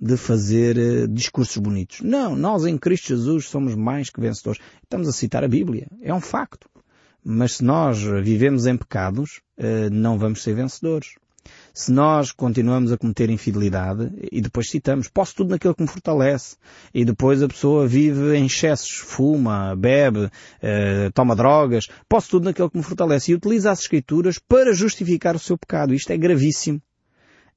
de 0.00 0.16
fazer 0.16 0.76
uh, 0.78 1.08
discursos 1.08 1.56
bonitos. 1.56 2.00
Não, 2.00 2.36
nós 2.36 2.64
em 2.64 2.78
Cristo 2.78 3.08
Jesus 3.08 3.46
somos 3.46 3.74
mais 3.74 4.10
que 4.10 4.20
vencedores. 4.20 4.60
Estamos 4.82 5.08
a 5.08 5.12
citar 5.12 5.42
a 5.42 5.48
Bíblia. 5.48 5.88
É 6.00 6.14
um 6.14 6.20
facto. 6.20 6.68
Mas 7.24 7.56
se 7.56 7.64
nós 7.64 8.00
vivemos 8.00 8.66
em 8.66 8.76
pecados, 8.76 9.40
uh, 9.58 9.90
não 9.92 10.18
vamos 10.18 10.42
ser 10.42 10.54
vencedores. 10.54 11.14
Se 11.78 11.92
nós 11.92 12.32
continuamos 12.32 12.90
a 12.90 12.98
cometer 12.98 13.30
infidelidade, 13.30 14.10
e 14.32 14.40
depois 14.40 14.68
citamos, 14.68 15.06
posso 15.06 15.36
tudo 15.36 15.50
naquele 15.50 15.74
que 15.74 15.82
me 15.82 15.88
fortalece, 15.88 16.56
e 16.92 17.04
depois 17.04 17.40
a 17.40 17.46
pessoa 17.46 17.86
vive 17.86 18.36
em 18.36 18.46
excessos, 18.46 18.96
fuma, 18.96 19.76
bebe, 19.76 20.28
eh, 20.60 21.08
toma 21.14 21.36
drogas, 21.36 21.86
posso 22.08 22.30
tudo 22.30 22.46
naquele 22.46 22.68
que 22.68 22.76
me 22.76 22.82
fortalece, 22.82 23.30
e 23.30 23.36
utiliza 23.36 23.70
as 23.70 23.78
Escrituras 23.78 24.40
para 24.40 24.74
justificar 24.74 25.36
o 25.36 25.38
seu 25.38 25.56
pecado. 25.56 25.94
Isto 25.94 26.10
é 26.10 26.16
gravíssimo. 26.16 26.82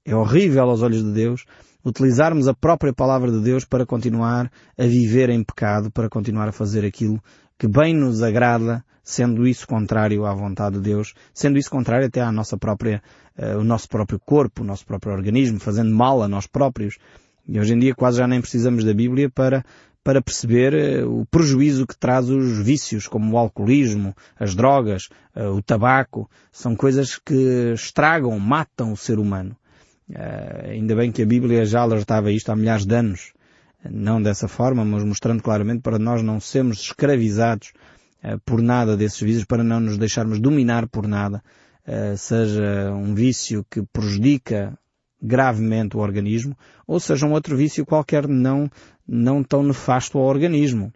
É 0.06 0.16
horrível 0.16 0.70
aos 0.70 0.84
olhos 0.84 1.04
de 1.04 1.12
Deus 1.12 1.44
utilizarmos 1.84 2.48
a 2.48 2.54
própria 2.54 2.94
palavra 2.94 3.32
de 3.32 3.42
Deus 3.42 3.66
para 3.66 3.88
continuar 3.88 4.52
a 4.78 4.84
viver 4.84 5.32
em 5.32 5.44
pecado, 5.44 5.90
para 5.90 6.08
continuar 6.08 6.48
a 6.48 6.52
fazer 6.52 6.86
aquilo 6.86 7.20
que 7.62 7.68
bem 7.68 7.94
nos 7.94 8.24
agrada, 8.24 8.84
sendo 9.04 9.48
isso 9.48 9.68
contrário 9.68 10.26
à 10.26 10.34
vontade 10.34 10.78
de 10.78 10.82
Deus, 10.82 11.14
sendo 11.32 11.60
isso 11.60 11.70
contrário 11.70 12.08
até 12.08 12.20
à 12.20 12.32
nossa 12.32 12.58
própria, 12.58 13.04
uh, 13.38 13.60
o 13.60 13.64
nosso 13.64 13.88
próprio 13.88 14.20
corpo, 14.20 14.64
o 14.64 14.66
nosso 14.66 14.84
próprio 14.84 15.14
organismo, 15.14 15.60
fazendo 15.60 15.94
mal 15.94 16.24
a 16.24 16.28
nós 16.28 16.48
próprios. 16.48 16.98
E 17.48 17.60
hoje 17.60 17.76
em 17.76 17.78
dia 17.78 17.94
quase 17.94 18.18
já 18.18 18.28
nem 18.28 18.42
precisamos 18.42 18.84
da 18.84 18.96
Bíblia 18.96 19.30
para, 19.30 19.64
para 20.04 20.24
perceber 20.24 21.04
uh, 21.06 21.22
o 21.22 21.24
prejuízo 21.28 21.86
que 21.86 21.96
traz 21.96 22.32
os 22.32 22.58
vícios, 22.58 23.08
como 23.08 23.36
o 23.36 23.38
alcoolismo, 23.38 24.16
as 24.40 24.56
drogas, 24.56 25.08
uh, 25.36 25.56
o 25.56 25.62
tabaco. 25.62 26.28
São 26.52 26.76
coisas 26.76 27.16
que 27.16 27.74
estragam, 27.76 28.40
matam 28.40 28.92
o 28.92 28.98
ser 28.98 29.20
humano. 29.20 29.56
ainda 30.68 30.96
bem 30.96 31.12
que 31.12 31.22
a 31.22 31.28
Bíblia 31.28 31.64
já 31.64 31.82
alertava 31.82 32.32
isto 32.32 32.52
há 32.52 32.56
milhares 32.56 32.88
de 32.88 32.96
anos 32.96 33.34
não 33.90 34.22
dessa 34.22 34.48
forma, 34.48 34.86
mas 34.86 35.04
mostrando 35.04 35.42
claramente 35.42 35.82
para 35.82 35.98
nós 35.98 36.22
não 36.22 36.40
sermos 36.40 36.80
escravizados 36.82 37.74
uh, 38.24 38.40
por 38.46 38.62
nada 38.62 38.96
desses 38.96 39.20
vícios, 39.20 39.46
para 39.46 39.64
não 39.64 39.80
nos 39.80 39.98
deixarmos 39.98 40.40
dominar 40.40 40.88
por 40.88 41.08
nada, 41.08 41.44
uh, 41.88 42.18
seja 42.18 42.92
um 42.92 43.14
vício 43.16 43.66
que 43.70 43.82
prejudica 43.82 44.78
gravemente 45.22 45.96
o 45.96 46.00
organismo, 46.00 46.58
ou 46.88 47.00
seja 47.00 47.26
um 47.26 47.34
outro 47.34 47.56
vício 47.56 47.86
qualquer 47.86 48.28
não, 48.28 48.70
não 49.08 49.44
tão 49.44 49.64
nefasto 49.64 50.18
ao 50.18 50.26
organismo. 50.26 50.92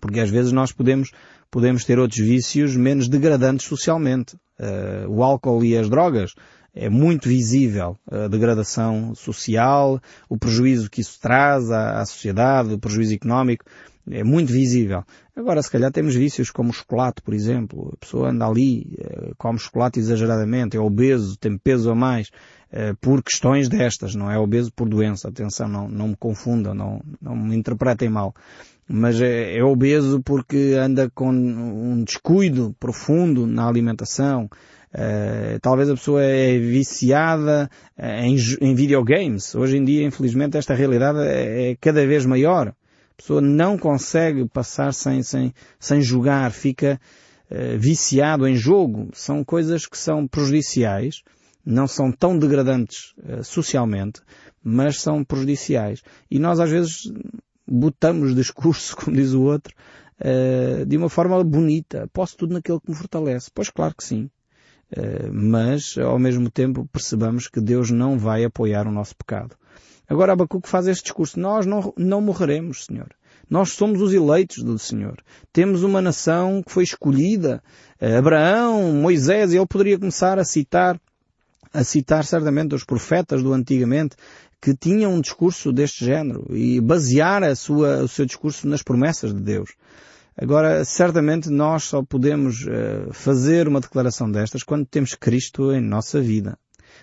Porque 0.00 0.20
às 0.20 0.30
vezes 0.30 0.52
nós 0.52 0.72
podemos, 0.72 1.10
podemos 1.50 1.84
ter 1.84 1.98
outros 1.98 2.20
vícios 2.20 2.76
menos 2.76 3.08
degradantes 3.08 3.66
socialmente. 3.66 4.36
Uh, 4.58 5.08
o 5.08 5.22
álcool 5.22 5.64
e 5.64 5.76
as 5.76 5.88
drogas 5.88 6.34
é 6.74 6.88
muito 6.88 7.28
visível 7.28 7.96
a 8.10 8.26
degradação 8.28 9.14
social, 9.14 10.00
o 10.28 10.36
prejuízo 10.36 10.90
que 10.90 11.00
isso 11.00 11.18
traz 11.20 11.70
à, 11.70 12.00
à 12.00 12.06
sociedade, 12.06 12.74
o 12.74 12.78
prejuízo 12.78 13.14
económico, 13.14 13.64
é 14.10 14.22
muito 14.22 14.52
visível. 14.52 15.02
Agora, 15.34 15.62
se 15.62 15.70
calhar 15.70 15.90
temos 15.90 16.14
vícios 16.14 16.50
como 16.50 16.70
o 16.70 16.72
chocolate, 16.72 17.22
por 17.22 17.32
exemplo. 17.32 17.92
A 17.94 17.96
pessoa 17.96 18.30
anda 18.30 18.46
ali, 18.46 18.96
eh, 18.98 19.32
come 19.38 19.58
chocolate 19.58 19.98
exageradamente, 19.98 20.76
é 20.76 20.80
obeso, 20.80 21.38
tem 21.38 21.56
peso 21.56 21.90
a 21.90 21.94
mais, 21.94 22.30
eh, 22.70 22.94
por 23.00 23.22
questões 23.22 23.68
destas, 23.68 24.14
não 24.14 24.30
é 24.30 24.38
obeso 24.38 24.70
por 24.72 24.88
doença. 24.88 25.28
Atenção, 25.28 25.68
não, 25.68 25.88
não 25.88 26.08
me 26.08 26.16
confundam, 26.16 26.74
não, 26.74 27.00
não 27.20 27.34
me 27.34 27.56
interpretem 27.56 28.10
mal. 28.10 28.34
Mas 28.86 29.20
é, 29.20 29.56
é 29.56 29.64
obeso 29.64 30.20
porque 30.22 30.76
anda 30.78 31.10
com 31.14 31.30
um 31.30 32.04
descuido 32.04 32.76
profundo 32.78 33.46
na 33.46 33.66
alimentação, 33.66 34.50
Uh, 34.94 35.58
talvez 35.60 35.90
a 35.90 35.94
pessoa 35.94 36.22
é 36.22 36.56
viciada 36.56 37.68
eh, 37.98 38.26
em, 38.26 38.36
em, 38.60 38.74
videogames. 38.76 39.52
Hoje 39.52 39.76
em 39.76 39.84
dia, 39.84 40.06
infelizmente, 40.06 40.56
esta 40.56 40.72
realidade 40.72 41.18
é, 41.18 41.72
é, 41.72 41.76
cada 41.80 42.06
vez 42.06 42.24
maior. 42.24 42.68
A 42.68 43.16
pessoa 43.16 43.40
não 43.40 43.76
consegue 43.76 44.48
passar 44.48 44.94
sem, 44.94 45.20
sem, 45.20 45.52
sem 45.80 46.00
jogar, 46.00 46.52
fica 46.52 47.00
uh, 47.50 47.78
viciado 47.78 48.46
em 48.46 48.54
jogo. 48.54 49.08
São 49.14 49.42
coisas 49.42 49.84
que 49.84 49.98
são 49.98 50.28
prejudiciais, 50.28 51.22
não 51.66 51.88
são 51.88 52.12
tão 52.12 52.38
degradantes 52.38 53.14
uh, 53.18 53.42
socialmente, 53.42 54.20
mas 54.62 55.00
são 55.00 55.24
prejudiciais. 55.24 56.02
E 56.30 56.38
nós 56.38 56.60
às 56.60 56.70
vezes 56.70 57.12
botamos 57.66 58.32
discurso, 58.32 58.94
como 58.98 59.16
diz 59.16 59.32
o 59.32 59.42
outro, 59.42 59.74
de 60.86 60.96
uma 60.96 61.08
forma 61.08 61.42
bonita. 61.42 62.08
Posso 62.12 62.36
tudo 62.36 62.54
naquele 62.54 62.78
que 62.78 62.90
me 62.90 62.96
fortalece. 62.96 63.50
Pois 63.52 63.68
claro 63.68 63.94
que 63.96 64.04
sim. 64.04 64.30
Eh, 64.96 65.28
mas 65.32 65.98
ao 65.98 66.18
mesmo 66.18 66.48
tempo 66.48 66.88
percebamos 66.92 67.48
que 67.48 67.60
Deus 67.60 67.90
não 67.90 68.16
vai 68.16 68.44
apoiar 68.44 68.86
o 68.86 68.92
nosso 68.92 69.16
pecado. 69.16 69.56
Agora 70.08 70.32
Abacuque 70.32 70.68
faz 70.68 70.86
este 70.86 71.04
discurso. 71.04 71.40
Nós 71.40 71.66
não, 71.66 71.92
não 71.96 72.20
morreremos, 72.20 72.84
Senhor. 72.84 73.08
Nós 73.50 73.72
somos 73.72 74.00
os 74.00 74.12
eleitos 74.12 74.62
do 74.62 74.78
Senhor. 74.78 75.16
Temos 75.52 75.82
uma 75.82 76.00
nação 76.00 76.62
que 76.62 76.70
foi 76.70 76.84
escolhida. 76.84 77.62
Eh, 78.00 78.16
Abraão, 78.16 78.92
Moisés, 78.92 79.52
ele 79.52 79.66
poderia 79.66 79.98
começar 79.98 80.38
a 80.38 80.44
citar, 80.44 81.00
a 81.72 81.82
citar 81.82 82.24
certamente 82.24 82.74
os 82.74 82.84
profetas 82.84 83.42
do 83.42 83.52
antigamente 83.52 84.16
que 84.62 84.74
tinham 84.74 85.12
um 85.12 85.20
discurso 85.20 85.72
deste 85.72 86.04
género 86.04 86.46
e 86.50 86.80
basear 86.80 87.42
a 87.42 87.54
sua, 87.54 88.04
o 88.04 88.08
seu 88.08 88.24
discurso 88.24 88.66
nas 88.66 88.82
promessas 88.82 89.34
de 89.34 89.40
Deus. 89.40 89.70
Agora, 90.36 90.84
certamente 90.84 91.48
nós 91.48 91.84
só 91.84 92.02
podemos 92.02 92.66
uh, 92.66 93.12
fazer 93.12 93.68
uma 93.68 93.80
declaração 93.80 94.30
destas 94.30 94.62
quando 94.62 94.84
temos 94.86 95.14
Cristo 95.14 95.72
em 95.72 95.80
nossa 95.80 96.20
vida. 96.20 96.58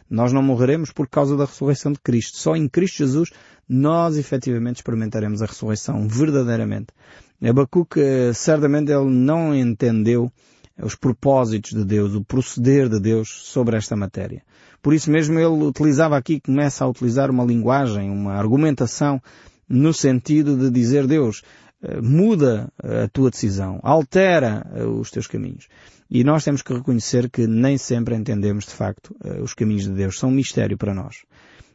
Nós 0.10 0.34
não 0.34 0.44
morreremos 0.44 0.92
por 0.92 1.08
causa 1.08 1.38
da 1.38 1.46
ressurreição 1.46 1.92
de 1.92 2.00
Cristo. 2.00 2.38
Só 2.38 2.56
em 2.56 2.68
Cristo 2.68 2.98
Jesus 2.98 3.32
nós 3.68 4.18
efetivamente 4.18 4.78
experimentaremos 4.78 5.42
a 5.42 5.46
ressurreição 5.46 6.08
verdadeiramente. 6.08 6.88
Abacuque, 7.42 8.00
uh, 8.00 8.34
certamente 8.34 8.92
ele 8.92 9.10
não 9.10 9.56
entendeu 9.56 10.32
os 10.78 10.96
propósitos 10.96 11.72
de 11.72 11.86
Deus, 11.86 12.14
o 12.14 12.24
proceder 12.24 12.90
de 12.90 13.00
Deus 13.00 13.30
sobre 13.30 13.78
esta 13.78 13.96
matéria. 13.96 14.44
Por 14.82 14.94
isso 14.94 15.12
mesmo 15.12 15.40
ele 15.40 15.64
utilizava 15.64 16.18
aqui, 16.18 16.40
começa 16.40 16.84
a 16.84 16.88
utilizar 16.88 17.30
uma 17.30 17.46
linguagem, 17.46 18.10
uma 18.10 18.34
argumentação 18.34 19.22
no 19.70 19.94
sentido 19.94 20.58
de 20.58 20.70
dizer 20.70 21.08
Deus, 21.08 21.44
eh, 21.44 21.71
muda 22.02 22.72
a 22.78 23.08
tua 23.08 23.32
decisão, 23.32 23.80
altera 23.82 24.66
eh, 24.74 24.84
os 24.84 25.10
teus 25.10 25.28
caminhos. 25.28 25.68
E 26.10 26.24
nós 26.24 26.44
temos 26.44 26.62
que 26.62 26.74
reconhecer 26.74 27.30
que 27.30 27.48
nem 27.48 27.78
sempre 27.78 28.16
entendemos 28.16 28.66
de 28.66 28.72
facto 28.72 29.16
eh, 29.24 29.42
os 29.42 29.54
caminhos 29.54 29.84
de 29.84 29.94
Deus. 29.94 30.20
São 30.20 30.30
um 30.30 30.34
mistério 30.34 30.78
para 30.78 30.94
nós. 30.94 31.24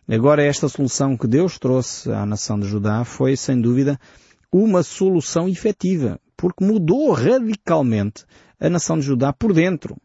Agora 0.09 0.45
esta 0.45 0.69
solução 0.69 1.17
que 1.17 1.27
Deus 1.27 1.59
trouxe 1.59 2.11
à 2.13 2.25
nação 2.25 2.59
de 2.59 2.69
Judá 2.69 3.05
foi 3.05 3.37
sem 3.37 3.61
dúvida 3.61 3.99
uma 4.53 4.85
solução 4.85 5.49
efetiva, 5.49 6.21
porque 6.37 6.65
mudou 6.65 7.11
radicalmente 7.11 8.25
a 8.61 8.71
nação 8.71 8.99
de 8.99 9.05
Judá 9.05 9.33
por 9.33 9.53
dentro. 9.53 9.97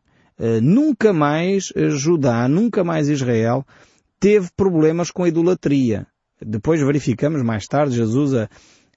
Nunca 0.63 1.13
mais 1.13 1.71
Judá, 1.91 2.47
nunca 2.47 2.83
mais 2.83 3.07
Israel 3.09 3.63
teve 4.19 4.49
problemas 4.57 5.11
com 5.11 5.23
a 5.23 5.27
idolatria. 5.27 6.07
Depois 6.43 6.81
verificamos 6.81 7.43
mais 7.43 7.67
tarde 7.67 7.95
Jesus 7.95 8.33
a, 8.33 8.49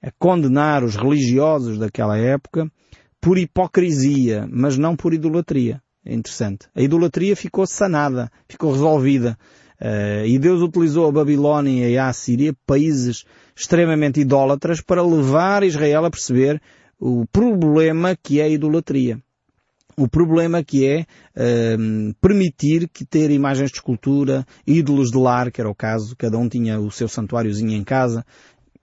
a 0.05 0.11
condenar 0.19 0.83
os 0.83 0.95
religiosos 0.95 1.79
daquela 1.79 2.15
época 2.15 2.71
por 3.19 3.39
hipocrisia, 3.39 4.47
mas 4.51 4.77
não 4.77 4.95
por 4.95 5.15
idolatria. 5.15 5.81
É 6.05 6.13
interessante. 6.13 6.67
A 6.75 6.81
idolatria 6.81 7.35
ficou 7.35 7.65
sanada, 7.65 8.31
ficou 8.47 8.71
resolvida. 8.71 9.35
Uh, 9.81 10.23
e 10.27 10.37
Deus 10.37 10.61
utilizou 10.61 11.07
a 11.07 11.11
Babilónia 11.11 11.89
e 11.89 11.97
a 11.97 12.07
Assíria, 12.07 12.55
países 12.67 13.25
extremamente 13.55 14.19
idólatras, 14.19 14.79
para 14.79 15.01
levar 15.01 15.63
Israel 15.63 16.05
a 16.05 16.11
perceber 16.11 16.61
o 16.99 17.25
problema 17.25 18.15
que 18.15 18.39
é 18.39 18.43
a 18.43 18.49
idolatria. 18.49 19.19
O 19.97 20.07
problema 20.07 20.63
que 20.63 20.85
é 20.85 21.05
uh, 21.35 22.13
permitir 22.21 22.87
que 22.89 23.03
ter 23.03 23.31
imagens 23.31 23.71
de 23.71 23.77
escultura, 23.77 24.45
ídolos 24.67 25.09
de 25.09 25.17
lar, 25.17 25.51
que 25.51 25.59
era 25.59 25.69
o 25.69 25.75
caso, 25.75 26.15
cada 26.15 26.37
um 26.37 26.47
tinha 26.47 26.79
o 26.79 26.91
seu 26.91 27.07
santuáriozinho 27.07 27.71
em 27.71 27.83
casa, 27.83 28.23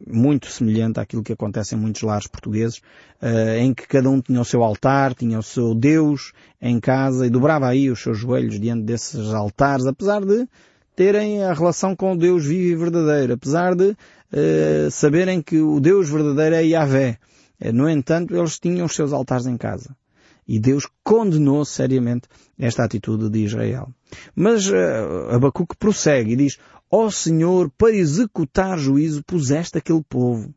muito 0.06 0.46
semelhante 0.50 1.00
àquilo 1.00 1.22
que 1.22 1.32
acontece 1.32 1.74
em 1.74 1.78
muitos 1.78 2.02
lares 2.02 2.26
portugueses, 2.26 2.78
uh, 3.22 3.56
em 3.58 3.72
que 3.72 3.86
cada 3.86 4.08
um 4.08 4.20
tinha 4.20 4.40
o 4.40 4.44
seu 4.44 4.62
altar, 4.62 5.14
tinha 5.14 5.38
o 5.38 5.42
seu 5.42 5.74
Deus 5.74 6.32
em 6.60 6.78
casa 6.80 7.26
e 7.26 7.30
dobrava 7.30 7.68
aí 7.68 7.90
os 7.90 8.00
seus 8.00 8.18
joelhos 8.18 8.60
diante 8.60 8.84
desses 8.84 9.32
altares, 9.32 9.86
apesar 9.86 10.24
de 10.24 10.46
terem 10.94 11.42
a 11.42 11.52
relação 11.52 11.96
com 11.96 12.12
o 12.12 12.16
Deus 12.16 12.44
vivo 12.44 12.72
e 12.72 12.76
verdadeiro, 12.76 13.34
apesar 13.34 13.74
de 13.74 13.90
uh, 13.90 14.90
saberem 14.90 15.40
que 15.40 15.60
o 15.60 15.80
Deus 15.80 16.08
verdadeiro 16.08 16.56
é 16.56 16.64
Yahvé. 16.64 17.18
Uh, 17.60 17.72
no 17.72 17.88
entanto, 17.88 18.36
eles 18.36 18.58
tinham 18.58 18.86
os 18.86 18.94
seus 18.94 19.12
altares 19.12 19.46
em 19.46 19.56
casa. 19.56 19.96
E 20.46 20.58
Deus 20.58 20.88
condenou 21.04 21.64
seriamente 21.64 22.28
esta 22.58 22.84
atitude 22.84 23.30
de 23.30 23.44
Israel. 23.44 23.88
Mas 24.34 24.68
uh, 24.68 25.30
Abacuque 25.30 25.76
prossegue 25.76 26.32
e 26.32 26.36
diz, 26.36 26.58
Ó 26.90 27.06
oh 27.06 27.10
Senhor, 27.10 27.70
para 27.70 27.94
executar 27.94 28.78
juízo 28.78 29.22
puseste 29.24 29.78
aquele 29.78 30.02
povo. 30.02 30.52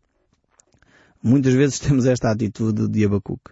Muitas 1.23 1.53
vezes 1.53 1.79
temos 1.79 2.05
esta 2.05 2.31
atitude 2.31 2.87
de 2.87 3.05
Abacuque. 3.05 3.51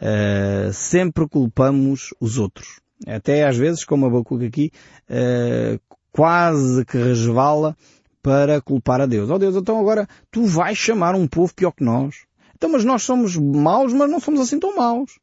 Uh, 0.00 0.72
sempre 0.72 1.28
culpamos 1.28 2.14
os 2.20 2.38
outros. 2.38 2.80
Até 3.06 3.46
às 3.46 3.56
vezes, 3.56 3.84
como 3.84 4.06
Abacuque 4.06 4.46
aqui, 4.46 4.72
uh, 5.10 5.80
quase 6.10 6.84
que 6.84 6.96
resvala 6.96 7.76
para 8.22 8.60
culpar 8.60 9.00
a 9.00 9.06
Deus. 9.06 9.28
Oh 9.28 9.38
Deus, 9.38 9.56
então 9.56 9.78
agora 9.78 10.08
tu 10.30 10.44
vais 10.44 10.78
chamar 10.78 11.14
um 11.14 11.26
povo 11.26 11.52
pior 11.54 11.72
que 11.72 11.84
nós. 11.84 12.24
Então, 12.54 12.70
mas 12.70 12.84
nós 12.84 13.02
somos 13.02 13.36
maus, 13.36 13.92
mas 13.92 14.08
não 14.08 14.20
somos 14.20 14.40
assim 14.40 14.58
tão 14.58 14.76
maus. 14.76 15.18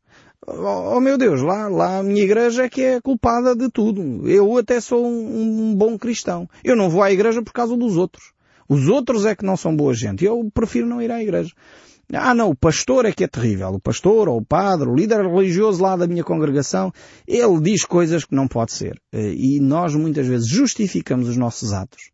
Oh, 0.48 0.96
oh 0.96 1.00
meu 1.00 1.18
Deus, 1.18 1.42
lá, 1.42 1.68
lá 1.68 2.00
a 2.00 2.04
minha 2.04 2.24
igreja 2.24 2.64
é 2.64 2.70
que 2.70 2.82
é 2.82 3.02
culpada 3.02 3.56
de 3.56 3.70
tudo. 3.70 4.28
Eu 4.28 4.58
até 4.58 4.80
sou 4.80 5.06
um, 5.06 5.70
um 5.72 5.76
bom 5.76 5.98
cristão. 5.98 6.50
Eu 6.64 6.76
não 6.76 6.90
vou 6.90 7.04
à 7.04 7.12
igreja 7.12 7.42
por 7.42 7.52
causa 7.54 7.76
dos 7.76 7.98
outros. 7.98 8.32
Os 8.68 8.88
outros 8.88 9.26
é 9.26 9.36
que 9.36 9.46
não 9.46 9.58
são 9.58 9.76
boa 9.76 9.94
gente. 9.94 10.24
Eu 10.24 10.50
prefiro 10.54 10.88
não 10.88 11.02
ir 11.02 11.12
à 11.12 11.22
igreja. 11.22 11.54
Ah 12.14 12.34
não, 12.34 12.50
o 12.50 12.56
pastor 12.56 13.06
é 13.06 13.12
que 13.12 13.24
é 13.24 13.28
terrível. 13.28 13.70
O 13.70 13.80
pastor 13.80 14.28
ou 14.30 14.38
o 14.38 14.46
padre, 14.46 14.90
o 14.90 14.96
líder 14.96 15.26
religioso 15.26 15.82
lá 15.82 15.96
da 15.96 16.08
minha 16.08 16.24
congregação, 16.24 16.92
ele 17.28 17.62
diz 17.62 17.86
coisas 17.86 18.26
que 18.26 18.34
não 18.34 18.48
pode 18.48 18.72
ser. 18.72 19.00
Eh, 19.12 19.34
e 19.34 19.60
nós 19.60 19.94
muitas 19.94 20.26
vezes 20.26 20.48
justificamos 20.48 21.28
os 21.28 21.38
nossos 21.38 21.72
atos 21.72 22.12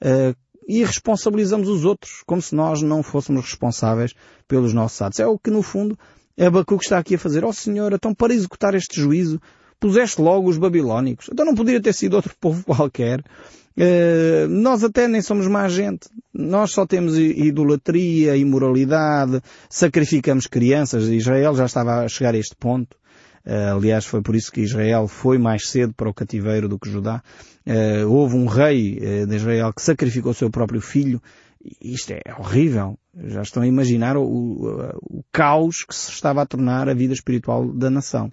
eh, 0.00 0.34
e 0.68 0.84
responsabilizamos 0.84 1.68
os 1.68 1.84
outros, 1.84 2.22
como 2.24 2.40
se 2.40 2.54
nós 2.54 2.82
não 2.82 3.02
fôssemos 3.02 3.44
responsáveis 3.44 4.14
pelos 4.46 4.72
nossos 4.72 5.02
atos. 5.02 5.18
É 5.18 5.26
o 5.26 5.38
que 5.38 5.50
no 5.50 5.62
fundo 5.62 5.98
Abacuque 6.38 6.84
está 6.84 6.98
aqui 6.98 7.14
a 7.14 7.18
fazer. 7.18 7.44
Ó 7.44 7.48
oh, 7.48 7.52
Senhor, 7.52 7.92
então 7.92 8.14
para 8.14 8.34
executar 8.34 8.74
este 8.74 9.00
juízo, 9.00 9.40
puseste 9.78 10.20
logo 10.20 10.48
os 10.48 10.58
babilónicos. 10.58 11.28
Então 11.30 11.44
não 11.44 11.54
poderia 11.54 11.80
ter 11.80 11.92
sido 11.92 12.14
outro 12.14 12.34
povo 12.40 12.64
qualquer. 12.64 13.22
Uh, 13.74 14.48
nós 14.48 14.84
até 14.84 15.08
nem 15.08 15.22
somos 15.22 15.46
má 15.46 15.68
gente. 15.68 16.08
Nós 16.32 16.72
só 16.72 16.86
temos 16.86 17.18
idolatria, 17.18 18.36
imoralidade, 18.36 19.40
sacrificamos 19.68 20.46
crianças. 20.46 21.08
Israel 21.08 21.54
já 21.54 21.66
estava 21.66 22.04
a 22.04 22.08
chegar 22.08 22.34
a 22.34 22.38
este 22.38 22.54
ponto. 22.54 22.96
Uh, 23.44 23.76
aliás, 23.76 24.04
foi 24.04 24.22
por 24.22 24.36
isso 24.36 24.52
que 24.52 24.60
Israel 24.60 25.08
foi 25.08 25.36
mais 25.36 25.68
cedo 25.68 25.92
para 25.94 26.08
o 26.08 26.14
cativeiro 26.14 26.68
do 26.68 26.78
que 26.78 26.88
Judá. 26.88 27.22
Uh, 27.66 28.08
houve 28.08 28.36
um 28.36 28.46
rei 28.46 29.26
de 29.26 29.36
Israel 29.36 29.72
que 29.72 29.82
sacrificou 29.82 30.32
o 30.32 30.34
seu 30.34 30.50
próprio 30.50 30.80
filho. 30.80 31.20
Isto 31.80 32.12
é 32.12 32.34
horrível. 32.38 32.98
Já 33.14 33.42
estão 33.42 33.62
a 33.62 33.66
imaginar 33.66 34.16
o, 34.16 34.22
o, 34.22 35.18
o 35.18 35.24
caos 35.30 35.84
que 35.84 35.94
se 35.94 36.10
estava 36.10 36.42
a 36.42 36.46
tornar 36.46 36.88
a 36.88 36.94
vida 36.94 37.12
espiritual 37.12 37.72
da 37.72 37.90
nação. 37.90 38.32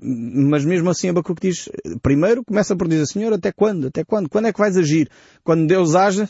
Mas 0.00 0.64
mesmo 0.64 0.90
assim 0.90 1.08
Abacuque 1.08 1.48
diz, 1.48 1.68
primeiro 2.02 2.44
começa 2.44 2.76
por 2.76 2.86
dizer, 2.86 3.06
Senhor, 3.06 3.32
até 3.32 3.50
quando? 3.50 3.88
Até 3.88 4.04
quando? 4.04 4.28
Quando 4.28 4.46
é 4.46 4.52
que 4.52 4.58
vais 4.58 4.76
agir? 4.76 5.10
Quando 5.42 5.66
Deus 5.66 5.96
age, 5.96 6.28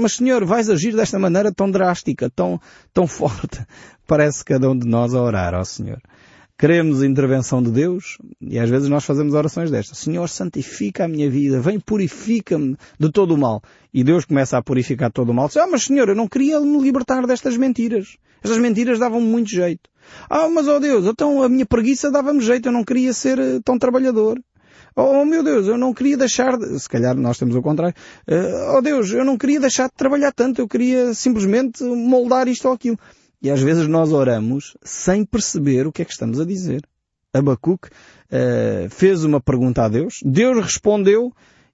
mas 0.00 0.12
Senhor, 0.12 0.44
vais 0.44 0.70
agir 0.70 0.94
desta 0.94 1.18
maneira 1.18 1.52
tão 1.52 1.68
drástica, 1.68 2.30
tão, 2.30 2.60
tão 2.92 3.06
forte. 3.08 3.64
Parece 4.06 4.44
cada 4.44 4.70
um 4.70 4.78
de 4.78 4.86
nós 4.86 5.14
a 5.14 5.20
orar 5.20 5.52
ao 5.54 5.64
Senhor. 5.64 6.00
Queremos 6.58 7.02
a 7.02 7.06
intervenção 7.06 7.62
de 7.62 7.70
Deus 7.70 8.18
e 8.40 8.58
às 8.58 8.70
vezes 8.70 8.88
nós 8.88 9.04
fazemos 9.04 9.34
orações 9.34 9.70
destas. 9.70 9.98
Senhor, 9.98 10.28
santifica 10.28 11.04
a 11.04 11.08
minha 11.08 11.28
vida, 11.28 11.60
vem 11.60 11.80
purifica-me 11.80 12.76
de 12.98 13.10
todo 13.10 13.34
o 13.34 13.38
mal. 13.38 13.62
E 13.92 14.04
Deus 14.04 14.24
começa 14.24 14.56
a 14.56 14.62
purificar 14.62 15.10
todo 15.10 15.30
o 15.30 15.34
mal. 15.34 15.48
Diz, 15.48 15.56
ah, 15.56 15.66
mas 15.66 15.84
Senhor, 15.84 16.08
eu 16.08 16.14
não 16.14 16.28
queria 16.28 16.60
me 16.60 16.80
libertar 16.80 17.26
destas 17.26 17.56
mentiras. 17.56 18.16
Estas 18.44 18.58
mentiras 18.58 18.98
davam 18.98 19.20
muito 19.20 19.50
jeito. 19.50 19.90
Ah, 20.30 20.48
mas 20.48 20.68
oh 20.68 20.78
Deus, 20.78 21.06
então 21.06 21.42
a 21.42 21.48
minha 21.48 21.66
preguiça 21.66 22.10
dava-me 22.10 22.40
jeito, 22.40 22.68
eu 22.68 22.72
não 22.72 22.84
queria 22.84 23.12
ser 23.12 23.38
eh, 23.38 23.60
tão 23.64 23.78
trabalhador. 23.78 24.40
Oh 24.94 25.24
meu 25.24 25.42
Deus, 25.42 25.66
eu 25.66 25.78
não 25.78 25.94
queria 25.94 26.16
deixar 26.16 26.56
de... 26.58 26.78
Se 26.78 26.88
calhar 26.88 27.16
nós 27.16 27.38
temos 27.38 27.56
o 27.56 27.62
contrário. 27.62 27.94
Oh 28.76 28.80
Deus, 28.82 29.10
eu 29.10 29.24
não 29.24 29.38
queria 29.38 29.58
deixar 29.58 29.88
de 29.88 29.94
trabalhar 29.94 30.32
tanto, 30.32 30.60
eu 30.60 30.68
queria 30.68 31.14
simplesmente 31.14 31.82
moldar 31.82 32.46
isto 32.46 32.68
ou 32.68 32.74
aquilo. 32.74 32.98
E 33.42 33.50
às 33.50 33.60
vezes 33.60 33.88
nós 33.88 34.12
oramos 34.12 34.76
sem 34.82 35.24
perceber 35.24 35.86
o 35.86 35.92
que 35.92 36.02
é 36.02 36.04
que 36.04 36.12
estamos 36.12 36.38
a 36.38 36.44
dizer. 36.44 36.86
Abacuque 37.34 37.88
uh, 37.88 38.88
fez 38.88 39.24
uma 39.24 39.40
pergunta 39.40 39.82
a 39.82 39.88
Deus, 39.88 40.20
Deus 40.24 40.62
respondeu 40.62 41.32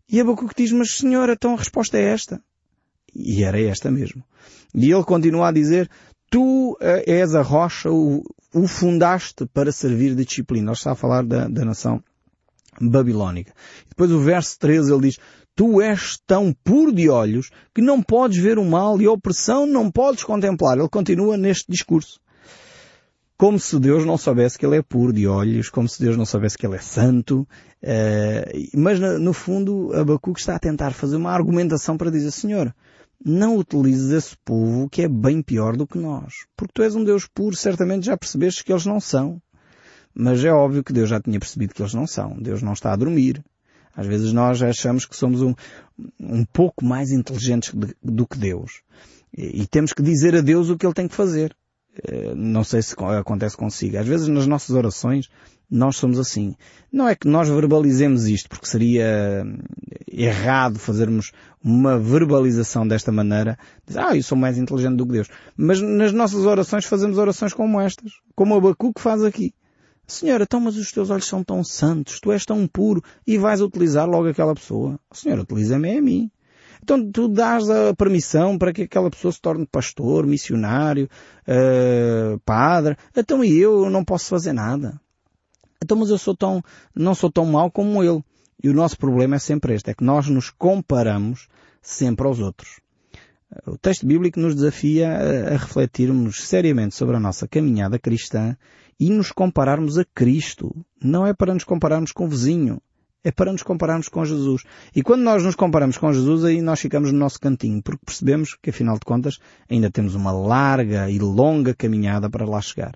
e 0.08 0.20
Abacuque 0.20 0.54
diz, 0.56 0.72
mas 0.72 0.92
Senhor, 0.92 1.28
então 1.28 1.54
a 1.54 1.58
resposta 1.58 1.98
é 1.98 2.04
esta. 2.04 2.40
E 3.14 3.42
era 3.42 3.60
esta 3.60 3.90
mesmo. 3.90 4.25
E 4.75 4.90
ele 4.90 5.04
continua 5.04 5.48
a 5.48 5.52
dizer, 5.52 5.90
tu 6.31 6.72
uh, 6.72 7.02
és 7.07 7.35
a 7.35 7.42
rocha, 7.42 7.90
o, 7.90 8.22
o, 8.54 8.66
fundaste 8.66 9.44
para 9.46 9.72
servir 9.72 10.14
de 10.14 10.24
disciplina. 10.24 10.66
Nós 10.66 10.78
está 10.78 10.92
a 10.92 10.96
falar 10.96 11.24
da, 11.24 11.48
da 11.48 11.64
nação 11.64 12.02
babilónica. 12.81 13.53
Depois 13.88 14.11
o 14.11 14.21
verso 14.21 14.59
13 14.59 14.93
ele 14.93 15.03
diz, 15.03 15.19
tu 15.55 15.81
és 15.81 16.19
tão 16.27 16.55
puro 16.64 16.93
de 16.93 17.09
olhos 17.09 17.51
que 17.75 17.83
não 17.83 18.01
podes 18.01 18.38
ver 18.38 18.59
o 18.59 18.64
mal 18.64 19.01
e 19.01 19.07
a 19.07 19.11
opressão 19.11 19.67
não 19.67 19.91
podes 19.91 20.23
contemplar. 20.23 20.79
Ele 20.79 20.88
continua 20.88 21.37
neste 21.37 21.71
discurso. 21.71 22.21
Como 23.37 23.59
se 23.59 23.79
Deus 23.79 24.05
não 24.05 24.17
soubesse 24.17 24.59
que 24.59 24.67
Ele 24.67 24.77
é 24.77 24.83
puro 24.83 25.12
de 25.12 25.27
olhos, 25.27 25.69
como 25.69 25.88
se 25.88 26.01
Deus 26.03 26.17
não 26.17 26.25
soubesse 26.25 26.59
que 26.59 26.67
Ele 26.67 26.75
é 26.77 26.81
santo, 26.81 27.47
uh, 27.83 28.79
mas 28.79 28.99
no 28.99 29.33
fundo 29.33 29.93
Abacuque 29.95 30.41
está 30.41 30.57
a 30.57 30.59
tentar 30.59 30.93
fazer 30.93 31.17
uma 31.17 31.31
argumentação 31.31 31.97
para 31.97 32.11
dizer, 32.11 32.33
Senhor, 32.33 32.75
não 33.25 33.57
utilizes 33.57 34.11
esse 34.11 34.37
povo 34.45 34.88
que 34.88 35.03
é 35.03 35.09
bem 35.09 35.43
pior 35.43 35.77
do 35.77 35.87
que 35.87 35.99
nós. 35.99 36.47
Porque 36.57 36.73
tu 36.75 36.83
és 36.83 36.95
um 36.95 37.05
Deus 37.05 37.27
puro, 37.27 37.57
certamente 37.57 38.07
já 38.07 38.17
percebeste 38.17 38.64
que 38.64 38.73
eles 38.73 38.87
não 38.87 39.01
são. 39.01 39.41
Mas 40.20 40.44
é 40.44 40.52
óbvio 40.52 40.83
que 40.83 40.92
Deus 40.92 41.09
já 41.09 41.20
tinha 41.20 41.38
percebido 41.38 41.72
que 41.72 41.81
eles 41.81 41.94
não 41.94 42.04
são. 42.04 42.37
Deus 42.37 42.61
não 42.61 42.72
está 42.72 42.92
a 42.92 42.96
dormir. 42.96 43.40
Às 43.94 44.04
vezes 44.04 44.33
nós 44.33 44.61
achamos 44.61 45.07
que 45.07 45.14
somos 45.14 45.40
um, 45.40 45.54
um 46.18 46.44
pouco 46.44 46.85
mais 46.85 47.12
inteligentes 47.12 47.72
do 48.02 48.26
que 48.26 48.37
Deus. 48.37 48.83
E, 49.33 49.62
e 49.62 49.66
temos 49.68 49.92
que 49.92 50.02
dizer 50.02 50.35
a 50.35 50.40
Deus 50.40 50.70
o 50.70 50.76
que 50.76 50.85
Ele 50.85 50.92
tem 50.92 51.07
que 51.07 51.14
fazer. 51.14 51.54
Eh, 52.02 52.35
não 52.35 52.64
sei 52.64 52.83
se 52.83 52.96
acontece 52.98 53.57
consigo. 53.57 53.96
Às 53.96 54.09
vezes 54.09 54.26
nas 54.26 54.48
nossas 54.48 54.74
orações 54.74 55.28
nós 55.70 55.96
somos 55.96 56.18
assim. 56.18 56.57
Não 56.92 57.09
é 57.09 57.14
que 57.14 57.28
nós 57.28 57.48
verbalizemos 57.48 58.26
isto, 58.26 58.48
porque 58.48 58.66
seria 58.66 59.46
errado 60.11 60.81
fazermos 60.81 61.31
uma 61.62 61.96
verbalização 61.96 62.88
desta 62.88 63.12
maneira. 63.12 63.57
Dizer, 63.87 64.00
ah, 64.00 64.16
eu 64.16 64.22
sou 64.24 64.37
mais 64.37 64.59
inteligente 64.59 64.96
do 64.96 65.07
que 65.07 65.12
Deus. 65.12 65.28
Mas 65.57 65.81
nas 65.81 66.12
nossas 66.12 66.44
orações 66.44 66.87
fazemos 66.87 67.18
orações 67.18 67.52
como 67.52 67.81
estas. 67.81 68.11
Como 68.35 68.57
Abacuque 68.57 69.00
faz 69.00 69.22
aqui. 69.22 69.54
Senhor, 70.09 70.40
então 70.40 70.59
mas 70.59 70.77
os 70.79 70.90
teus 70.90 71.11
olhos 71.11 71.27
são 71.27 71.44
tão 71.44 71.62
santos, 71.62 72.18
tu 72.18 72.33
és 72.33 72.47
tão 72.47 72.66
puro 72.66 73.05
e 73.27 73.37
vais 73.37 73.61
utilizar 73.61 74.09
logo 74.09 74.27
aquela 74.27 74.55
pessoa. 74.55 74.99
Senhor, 75.12 75.38
utiliza-me 75.38 75.99
a 75.99 76.01
mim. 76.01 76.31
Então 76.83 77.12
tu 77.12 77.29
dás 77.29 77.68
a 77.68 77.94
permissão 77.94 78.57
para 78.57 78.73
que 78.73 78.83
aquela 78.83 79.11
pessoa 79.11 79.31
se 79.31 79.38
torne 79.38 79.66
pastor, 79.66 80.27
missionário, 80.27 81.11
uh, 81.47 82.40
padre. 82.40 82.97
Então 83.14 83.44
e 83.44 83.59
eu 83.59 83.90
não 83.90 84.03
posso 84.03 84.31
fazer 84.31 84.55
nada. 84.55 84.99
Então 85.83 85.99
mas 85.99 86.09
eu 86.09 86.16
sou 86.16 86.35
tão, 86.35 86.62
não 86.97 87.14
sou 87.14 87.31
tão 87.31 87.44
mau 87.44 87.71
como 87.71 88.03
ele. 88.03 88.25
E 88.64 88.71
o 88.71 88.75
nosso 88.75 88.97
problema 88.97 89.37
é 89.37 89.38
sempre 89.38 89.75
este, 89.75 89.90
é 89.90 89.94
que 89.94 90.03
nós 90.03 90.27
nos 90.27 90.49
comparamos 90.49 91.49
sempre 91.83 92.27
aos 92.27 92.40
outros. 92.40 92.81
O 93.66 93.78
texto 93.78 94.06
bíblico 94.06 94.38
nos 94.38 94.54
desafia 94.54 95.08
a 95.08 95.56
refletirmos 95.56 96.42
seriamente 96.42 96.94
sobre 96.94 97.16
a 97.16 97.20
nossa 97.20 97.48
caminhada 97.48 97.98
cristã 97.98 98.56
e 99.00 99.08
nos 99.11 99.32
compararmos 99.32 99.96
a 99.96 100.04
Cristo. 100.04 100.84
Não 101.02 101.26
é 101.26 101.32
para 101.32 101.54
nos 101.54 101.64
compararmos 101.64 102.12
com 102.12 102.26
o 102.26 102.28
vizinho. 102.28 102.80
É 103.24 103.33
para 103.33 103.50
nos 103.50 103.62
compararmos 103.62 104.09
com 104.09 104.24
Jesus. 104.24 104.62
E 104.94 105.02
quando 105.02 105.22
nós 105.22 105.42
nos 105.42 105.57
comparamos 105.57 105.98
com 105.98 106.12
Jesus, 106.12 106.44
aí 106.44 106.62
nós 106.62 106.81
ficamos 106.81 107.12
no 107.12 107.18
nosso 107.18 107.40
cantinho, 107.40 107.83
porque 107.83 108.04
percebemos 108.04 108.57
que, 108.62 108.70
afinal 108.70 108.94
de 108.94 109.04
contas, 109.04 109.38
ainda 109.68 109.90
temos 109.90 110.14
uma 110.14 110.31
larga 110.31 111.11
e 111.11 111.18
longa 111.18 111.74
caminhada 111.74 112.31
para 112.31 112.46
lá 112.46 112.61
chegar. 112.61 112.94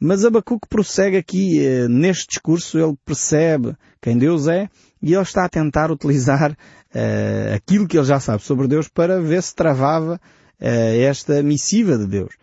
Mas 0.00 0.24
Abacuque 0.24 0.66
prossegue 0.68 1.16
aqui, 1.16 1.64
eh, 1.64 1.86
neste 1.88 2.26
discurso, 2.26 2.76
ele 2.76 2.96
percebe 3.04 3.76
quem 4.00 4.18
Deus 4.18 4.48
é 4.48 4.68
e 5.00 5.14
ele 5.14 5.22
está 5.22 5.44
a 5.44 5.48
tentar 5.48 5.92
utilizar 5.92 6.56
eh, 6.92 7.52
aquilo 7.54 7.86
que 7.86 7.96
ele 7.96 8.06
já 8.06 8.18
sabe 8.18 8.42
sobre 8.42 8.66
Deus 8.66 8.88
para 8.88 9.20
ver 9.20 9.42
se 9.42 9.54
travava 9.54 10.20
eh, 10.60 11.02
esta 11.02 11.42
missiva 11.42 11.96
de 11.96 12.06
Deus. 12.06 12.34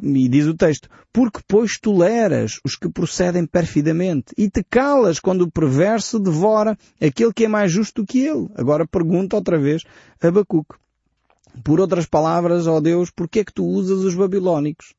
E 0.00 0.28
diz 0.28 0.46
o 0.46 0.54
texto, 0.54 0.88
porque 1.12 1.40
pois 1.46 1.78
toleras 1.78 2.58
os 2.64 2.76
que 2.76 2.88
procedem 2.88 3.46
perfidamente 3.46 4.34
e 4.38 4.48
te 4.48 4.64
calas 4.64 5.20
quando 5.20 5.42
o 5.42 5.50
perverso 5.50 6.18
devora 6.18 6.76
aquele 7.00 7.32
que 7.32 7.44
é 7.44 7.48
mais 7.48 7.70
justo 7.70 8.04
que 8.04 8.20
ele. 8.20 8.48
Agora 8.56 8.86
pergunta 8.86 9.36
outra 9.36 9.58
vez 9.58 9.84
Abacuque. 10.20 10.74
Por 11.62 11.80
outras 11.80 12.06
palavras, 12.06 12.66
ó 12.66 12.80
Deus, 12.80 13.10
porquê 13.10 13.40
é 13.40 13.44
que 13.44 13.52
tu 13.52 13.64
usas 13.64 14.00
os 14.00 14.14
babilónicos? 14.14 14.94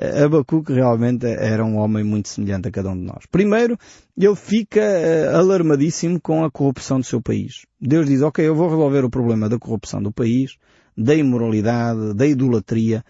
Abacuque 0.00 0.72
realmente 0.72 1.26
era 1.26 1.64
um 1.64 1.76
homem 1.76 2.02
muito 2.02 2.28
semelhante 2.28 2.68
a 2.68 2.70
cada 2.70 2.90
um 2.90 2.96
de 2.96 3.04
nós. 3.04 3.26
Primeiro, 3.30 3.78
ele 4.16 4.36
fica 4.36 4.80
uh, 4.80 5.36
alarmadíssimo 5.36 6.20
com 6.20 6.44
a 6.44 6.50
corrupção 6.50 6.98
do 6.98 7.04
seu 7.04 7.20
país. 7.20 7.66
Deus 7.80 8.06
diz, 8.06 8.22
ok, 8.22 8.46
eu 8.46 8.54
vou 8.54 8.70
resolver 8.70 9.04
o 9.04 9.10
problema 9.10 9.48
da 9.48 9.58
corrupção 9.58 10.02
do 10.02 10.10
país, 10.10 10.56
da 10.96 11.14
imoralidade, 11.14 12.14
da 12.14 12.26
idolatria, 12.26 13.04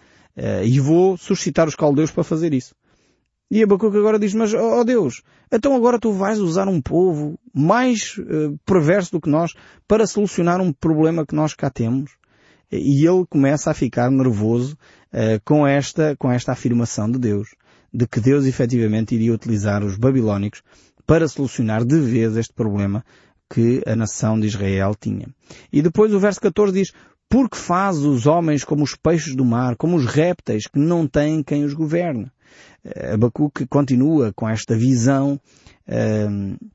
e 0.63 0.79
vou 0.79 1.15
suscitar 1.17 1.67
os 1.67 1.75
caldeus 1.75 2.11
para 2.11 2.23
fazer 2.23 2.53
isso. 2.53 2.73
E 3.53 3.61
Abacuque 3.61 3.97
agora 3.97 4.17
diz, 4.17 4.33
mas, 4.33 4.51
ó 4.51 4.79
oh 4.79 4.83
Deus, 4.83 5.21
então 5.51 5.75
agora 5.75 5.99
tu 5.99 6.11
vais 6.11 6.39
usar 6.39 6.67
um 6.67 6.81
povo 6.81 7.39
mais 7.53 8.17
uh, 8.17 8.57
perverso 8.65 9.11
do 9.11 9.21
que 9.21 9.29
nós 9.29 9.53
para 9.87 10.07
solucionar 10.07 10.59
um 10.59 10.73
problema 10.73 11.23
que 11.23 11.35
nós 11.35 11.53
cá 11.53 11.69
temos? 11.69 12.17
E 12.71 13.05
ele 13.05 13.27
começa 13.29 13.69
a 13.69 13.73
ficar 13.75 14.09
nervoso 14.09 14.75
uh, 15.13 15.39
com 15.45 15.67
esta, 15.67 16.15
com 16.17 16.31
esta 16.31 16.51
afirmação 16.51 17.11
de 17.11 17.19
Deus, 17.19 17.49
de 17.93 18.07
que 18.07 18.19
Deus 18.19 18.47
efetivamente 18.47 19.13
iria 19.13 19.31
utilizar 19.31 19.83
os 19.83 19.97
babilónicos 19.97 20.63
para 21.05 21.27
solucionar 21.27 21.85
de 21.85 21.99
vez 21.99 22.35
este 22.35 22.55
problema 22.55 23.05
que 23.47 23.83
a 23.85 23.95
nação 23.95 24.39
de 24.39 24.47
Israel 24.47 24.95
tinha. 24.99 25.27
E 25.71 25.83
depois 25.83 26.11
o 26.11 26.19
verso 26.19 26.41
14 26.41 26.73
diz, 26.73 26.91
porque 27.33 27.57
faz 27.57 27.97
os 27.97 28.27
homens 28.27 28.63
como 28.63 28.83
os 28.83 28.95
peixes 28.95 29.35
do 29.35 29.43
mar, 29.43 29.75
como 29.75 29.97
os 29.97 30.05
répteis 30.05 30.67
que 30.67 30.77
não 30.77 31.07
têm 31.07 31.41
quem 31.41 31.63
os 31.63 31.73
governe. 31.73 32.31
Abacuque 33.11 33.65
continua 33.65 34.31
com 34.31 34.47
esta 34.47 34.77
visão 34.77 35.41
uh, 35.87 36.67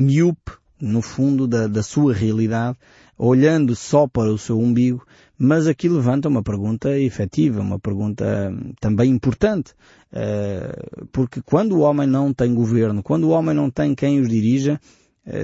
miúpe, 0.00 0.52
no 0.80 1.02
fundo, 1.02 1.48
da, 1.48 1.66
da 1.66 1.82
sua 1.82 2.14
realidade, 2.14 2.78
olhando 3.18 3.74
só 3.74 4.06
para 4.06 4.30
o 4.32 4.38
seu 4.38 4.60
umbigo, 4.60 5.04
mas 5.36 5.66
aqui 5.66 5.88
levanta 5.88 6.28
uma 6.28 6.44
pergunta 6.44 6.96
efetiva, 6.96 7.60
uma 7.60 7.80
pergunta 7.80 8.52
hum, 8.52 8.74
também 8.78 9.10
importante, 9.10 9.72
uh, 10.12 11.06
porque 11.10 11.42
quando 11.42 11.72
o 11.72 11.80
homem 11.80 12.06
não 12.06 12.32
tem 12.32 12.54
governo, 12.54 13.02
quando 13.02 13.24
o 13.24 13.30
homem 13.30 13.52
não 13.52 13.68
tem 13.68 13.96
quem 13.96 14.20
os 14.20 14.28
dirija, 14.28 14.80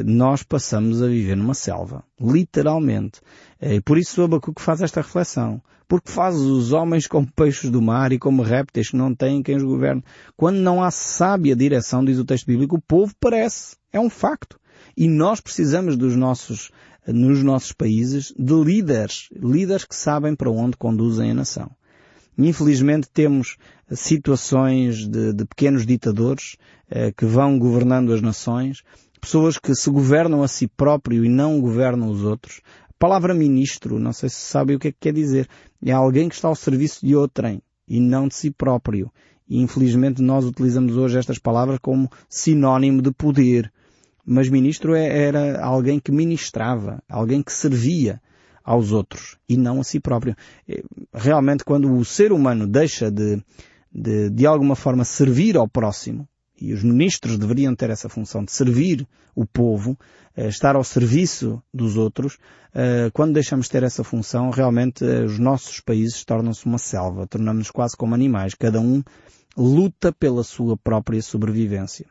nós 0.04 0.42
passamos 0.42 1.02
a 1.02 1.06
viver 1.06 1.36
numa 1.36 1.54
selva, 1.54 2.04
literalmente. 2.20 3.20
E 3.60 3.80
por 3.80 3.98
isso 3.98 4.20
o 4.20 4.24
Abacuque 4.24 4.62
faz 4.62 4.80
esta 4.80 5.00
reflexão 5.00 5.60
porque 5.88 6.10
faz 6.10 6.36
os 6.36 6.72
homens 6.72 7.06
como 7.06 7.30
peixes 7.32 7.70
do 7.70 7.80
mar 7.80 8.12
e 8.12 8.18
como 8.18 8.42
répteis 8.42 8.90
que 8.90 8.96
não 8.96 9.14
têm 9.14 9.42
quem 9.42 9.56
os 9.56 9.62
governe. 9.62 10.02
Quando 10.36 10.56
não 10.56 10.82
há 10.82 10.90
sábia 10.90 11.54
direção, 11.54 12.04
diz 12.04 12.18
o 12.18 12.24
texto 12.24 12.46
bíblico, 12.46 12.76
o 12.76 12.82
povo 12.82 13.14
parece. 13.20 13.76
É 13.92 14.00
um 14.00 14.10
facto. 14.10 14.58
E 14.96 15.08
nós 15.08 15.40
precisamos 15.40 15.96
dos 15.96 16.16
nossos, 16.16 16.70
nos 17.06 17.42
nossos 17.42 17.72
países, 17.72 18.32
de 18.36 18.54
líderes, 18.54 19.28
líderes 19.32 19.84
que 19.84 19.94
sabem 19.94 20.34
para 20.34 20.50
onde 20.50 20.76
conduzem 20.76 21.30
a 21.30 21.34
nação. 21.34 21.70
Infelizmente 22.36 23.08
temos 23.12 23.56
situações 23.90 25.06
de, 25.06 25.32
de 25.32 25.44
pequenos 25.44 25.86
ditadores 25.86 26.56
eh, 26.90 27.12
que 27.12 27.24
vão 27.24 27.58
governando 27.58 28.12
as 28.12 28.20
nações, 28.20 28.82
pessoas 29.24 29.58
que 29.58 29.74
se 29.74 29.90
governam 29.90 30.42
a 30.42 30.48
si 30.48 30.68
próprio 30.68 31.24
e 31.24 31.28
não 31.28 31.58
governam 31.58 32.10
os 32.10 32.24
outros, 32.24 32.60
palavra 32.98 33.32
ministro, 33.32 33.98
não 33.98 34.12
sei 34.12 34.28
se 34.28 34.36
sabe 34.36 34.74
o 34.74 34.78
que 34.78 34.88
é 34.88 34.92
que 34.92 34.98
quer 35.00 35.14
dizer. 35.14 35.48
É 35.82 35.92
alguém 35.92 36.28
que 36.28 36.34
está 36.34 36.46
ao 36.48 36.54
serviço 36.54 37.04
de 37.04 37.16
outrem 37.16 37.62
e 37.88 38.00
não 38.00 38.28
de 38.28 38.34
si 38.34 38.50
próprio. 38.50 39.10
E 39.48 39.60
infelizmente 39.60 40.20
nós 40.20 40.44
utilizamos 40.44 40.96
hoje 40.96 41.18
estas 41.18 41.38
palavras 41.38 41.78
como 41.80 42.10
sinónimo 42.28 43.00
de 43.00 43.12
poder. 43.12 43.72
Mas 44.26 44.48
ministro 44.48 44.94
é, 44.94 45.06
era 45.06 45.62
alguém 45.64 45.98
que 45.98 46.12
ministrava, 46.12 47.02
alguém 47.08 47.42
que 47.42 47.52
servia 47.52 48.20
aos 48.62 48.92
outros 48.92 49.38
e 49.48 49.56
não 49.56 49.80
a 49.80 49.84
si 49.84 50.00
próprio. 50.00 50.36
É, 50.68 50.82
realmente 51.14 51.64
quando 51.64 51.94
o 51.94 52.04
ser 52.04 52.30
humano 52.30 52.66
deixa 52.66 53.10
de, 53.10 53.42
de, 53.90 54.28
de 54.28 54.46
alguma 54.46 54.76
forma 54.76 55.04
servir 55.04 55.56
ao 55.56 55.68
próximo, 55.68 56.28
e 56.60 56.72
os 56.72 56.82
ministros 56.82 57.38
deveriam 57.38 57.74
ter 57.74 57.90
essa 57.90 58.08
função 58.08 58.44
de 58.44 58.52
servir 58.52 59.06
o 59.34 59.44
povo, 59.44 59.98
eh, 60.36 60.48
estar 60.48 60.76
ao 60.76 60.84
serviço 60.84 61.62
dos 61.72 61.96
outros, 61.96 62.38
eh, 62.72 63.10
quando 63.12 63.34
deixamos 63.34 63.66
de 63.66 63.72
ter 63.72 63.82
essa 63.82 64.04
função, 64.04 64.50
realmente 64.50 65.04
eh, 65.04 65.24
os 65.24 65.38
nossos 65.38 65.80
países 65.80 66.24
tornam-se 66.24 66.64
uma 66.66 66.78
selva, 66.78 67.26
tornamos-nos 67.26 67.70
quase 67.70 67.96
como 67.96 68.14
animais, 68.14 68.54
cada 68.54 68.80
um 68.80 69.02
luta 69.56 70.12
pela 70.12 70.42
sua 70.42 70.76
própria 70.76 71.22
sobrevivência. 71.22 72.06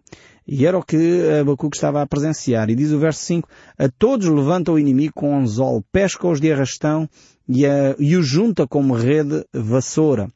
E 0.47 0.65
era 0.65 0.77
o 0.77 0.83
que 0.83 1.21
Abacuque 1.39 1.75
estava 1.75 2.01
a 2.01 2.07
presenciar. 2.07 2.69
E 2.69 2.75
diz 2.75 2.91
o 2.91 2.99
verso 2.99 3.21
5, 3.23 3.47
a 3.77 3.89
todos 3.89 4.27
levanta 4.27 4.71
o 4.71 4.79
inimigo 4.79 5.13
com 5.13 5.37
anzol, 5.37 5.83
pesca-os 5.91 6.39
de 6.39 6.51
arrastão 6.51 7.09
e, 7.47 7.65
a, 7.65 7.95
e 7.97 8.21
junta 8.21 8.67
como 8.67 8.93
rede 8.93 9.45
vassoura. 9.53 10.29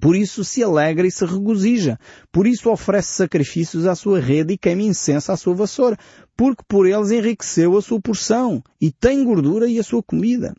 Por 0.00 0.14
isso 0.14 0.44
se 0.44 0.62
alegra 0.62 1.06
e 1.06 1.10
se 1.10 1.24
regozija. 1.24 1.98
Por 2.30 2.46
isso 2.46 2.70
oferece 2.70 3.12
sacrifícios 3.12 3.86
à 3.86 3.94
sua 3.94 4.20
rede 4.20 4.54
e 4.54 4.58
queima 4.58 4.82
incenso 4.82 5.32
à 5.32 5.36
sua 5.36 5.54
vassoura. 5.54 5.96
Porque 6.36 6.62
por 6.68 6.86
eles 6.86 7.10
enriqueceu 7.10 7.76
a 7.76 7.82
sua 7.82 8.00
porção 8.00 8.62
e 8.80 8.92
tem 8.92 9.24
gordura 9.24 9.68
e 9.68 9.78
a 9.78 9.82
sua 9.82 10.02
comida. 10.02 10.54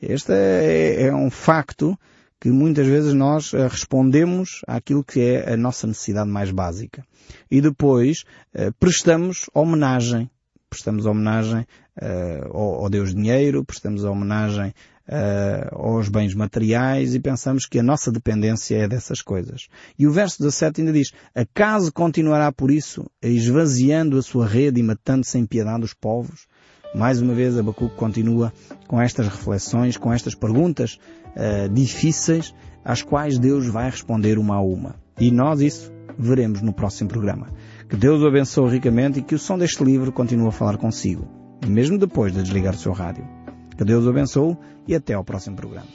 Este 0.00 0.32
é, 0.32 1.06
é 1.06 1.14
um 1.14 1.30
facto 1.30 1.98
que 2.38 2.50
muitas 2.50 2.86
vezes 2.86 3.14
nós 3.14 3.54
eh, 3.54 3.66
respondemos 3.66 4.60
àquilo 4.66 5.02
que 5.02 5.18
é 5.18 5.54
a 5.54 5.56
nossa 5.56 5.86
necessidade 5.86 6.28
mais 6.28 6.50
básica. 6.50 7.02
E 7.50 7.58
depois 7.62 8.24
eh, 8.52 8.70
prestamos 8.78 9.46
homenagem. 9.54 10.30
Prestamos 10.68 11.06
homenagem 11.06 11.60
uh, 12.02 12.48
ao, 12.52 12.82
ao 12.82 12.90
Deus 12.90 13.14
Dinheiro, 13.14 13.64
prestamos 13.64 14.02
homenagem 14.02 14.74
uh, 15.08 15.76
aos 15.76 16.08
bens 16.08 16.34
materiais 16.34 17.14
e 17.14 17.20
pensamos 17.20 17.66
que 17.66 17.78
a 17.78 17.82
nossa 17.82 18.10
dependência 18.10 18.76
é 18.76 18.88
dessas 18.88 19.20
coisas. 19.20 19.68
E 19.98 20.06
o 20.06 20.12
verso 20.12 20.38
17 20.38 20.80
ainda 20.80 20.92
diz, 20.92 21.12
acaso 21.34 21.92
continuará 21.92 22.50
por 22.52 22.70
isso, 22.70 23.08
esvaziando 23.22 24.18
a 24.18 24.22
sua 24.22 24.46
rede 24.46 24.80
e 24.80 24.82
matando 24.82 25.24
sem 25.24 25.46
piedade 25.46 25.84
os 25.84 25.94
povos? 25.94 26.46
Mais 26.94 27.20
uma 27.20 27.34
vez 27.34 27.58
Abacuque 27.58 27.96
continua 27.96 28.52
com 28.86 29.00
estas 29.00 29.26
reflexões, 29.26 29.96
com 29.96 30.12
estas 30.12 30.34
perguntas 30.34 30.98
uh, 31.34 31.68
difíceis, 31.68 32.54
às 32.84 33.02
quais 33.02 33.38
Deus 33.38 33.66
vai 33.66 33.90
responder 33.90 34.38
uma 34.38 34.56
a 34.56 34.62
uma. 34.62 34.94
E 35.18 35.30
nós 35.30 35.60
isso 35.60 35.92
veremos 36.16 36.62
no 36.62 36.72
próximo 36.72 37.08
programa. 37.08 37.48
Que 37.88 37.96
Deus 37.96 38.22
o 38.22 38.26
abençoe 38.26 38.70
ricamente 38.70 39.18
e 39.18 39.22
que 39.22 39.34
o 39.34 39.38
som 39.38 39.58
deste 39.58 39.82
livro 39.82 40.12
continue 40.12 40.48
a 40.48 40.52
falar 40.52 40.76
consigo, 40.76 41.26
mesmo 41.66 41.98
depois 41.98 42.32
de 42.32 42.42
desligar 42.42 42.74
o 42.74 42.78
seu 42.78 42.92
rádio. 42.92 43.43
Que 43.76 43.84
Deus 43.84 44.04
o 44.04 44.10
abençoe 44.10 44.56
e 44.86 44.94
até 44.94 45.14
ao 45.14 45.24
próximo 45.24 45.56
programa. 45.56 45.88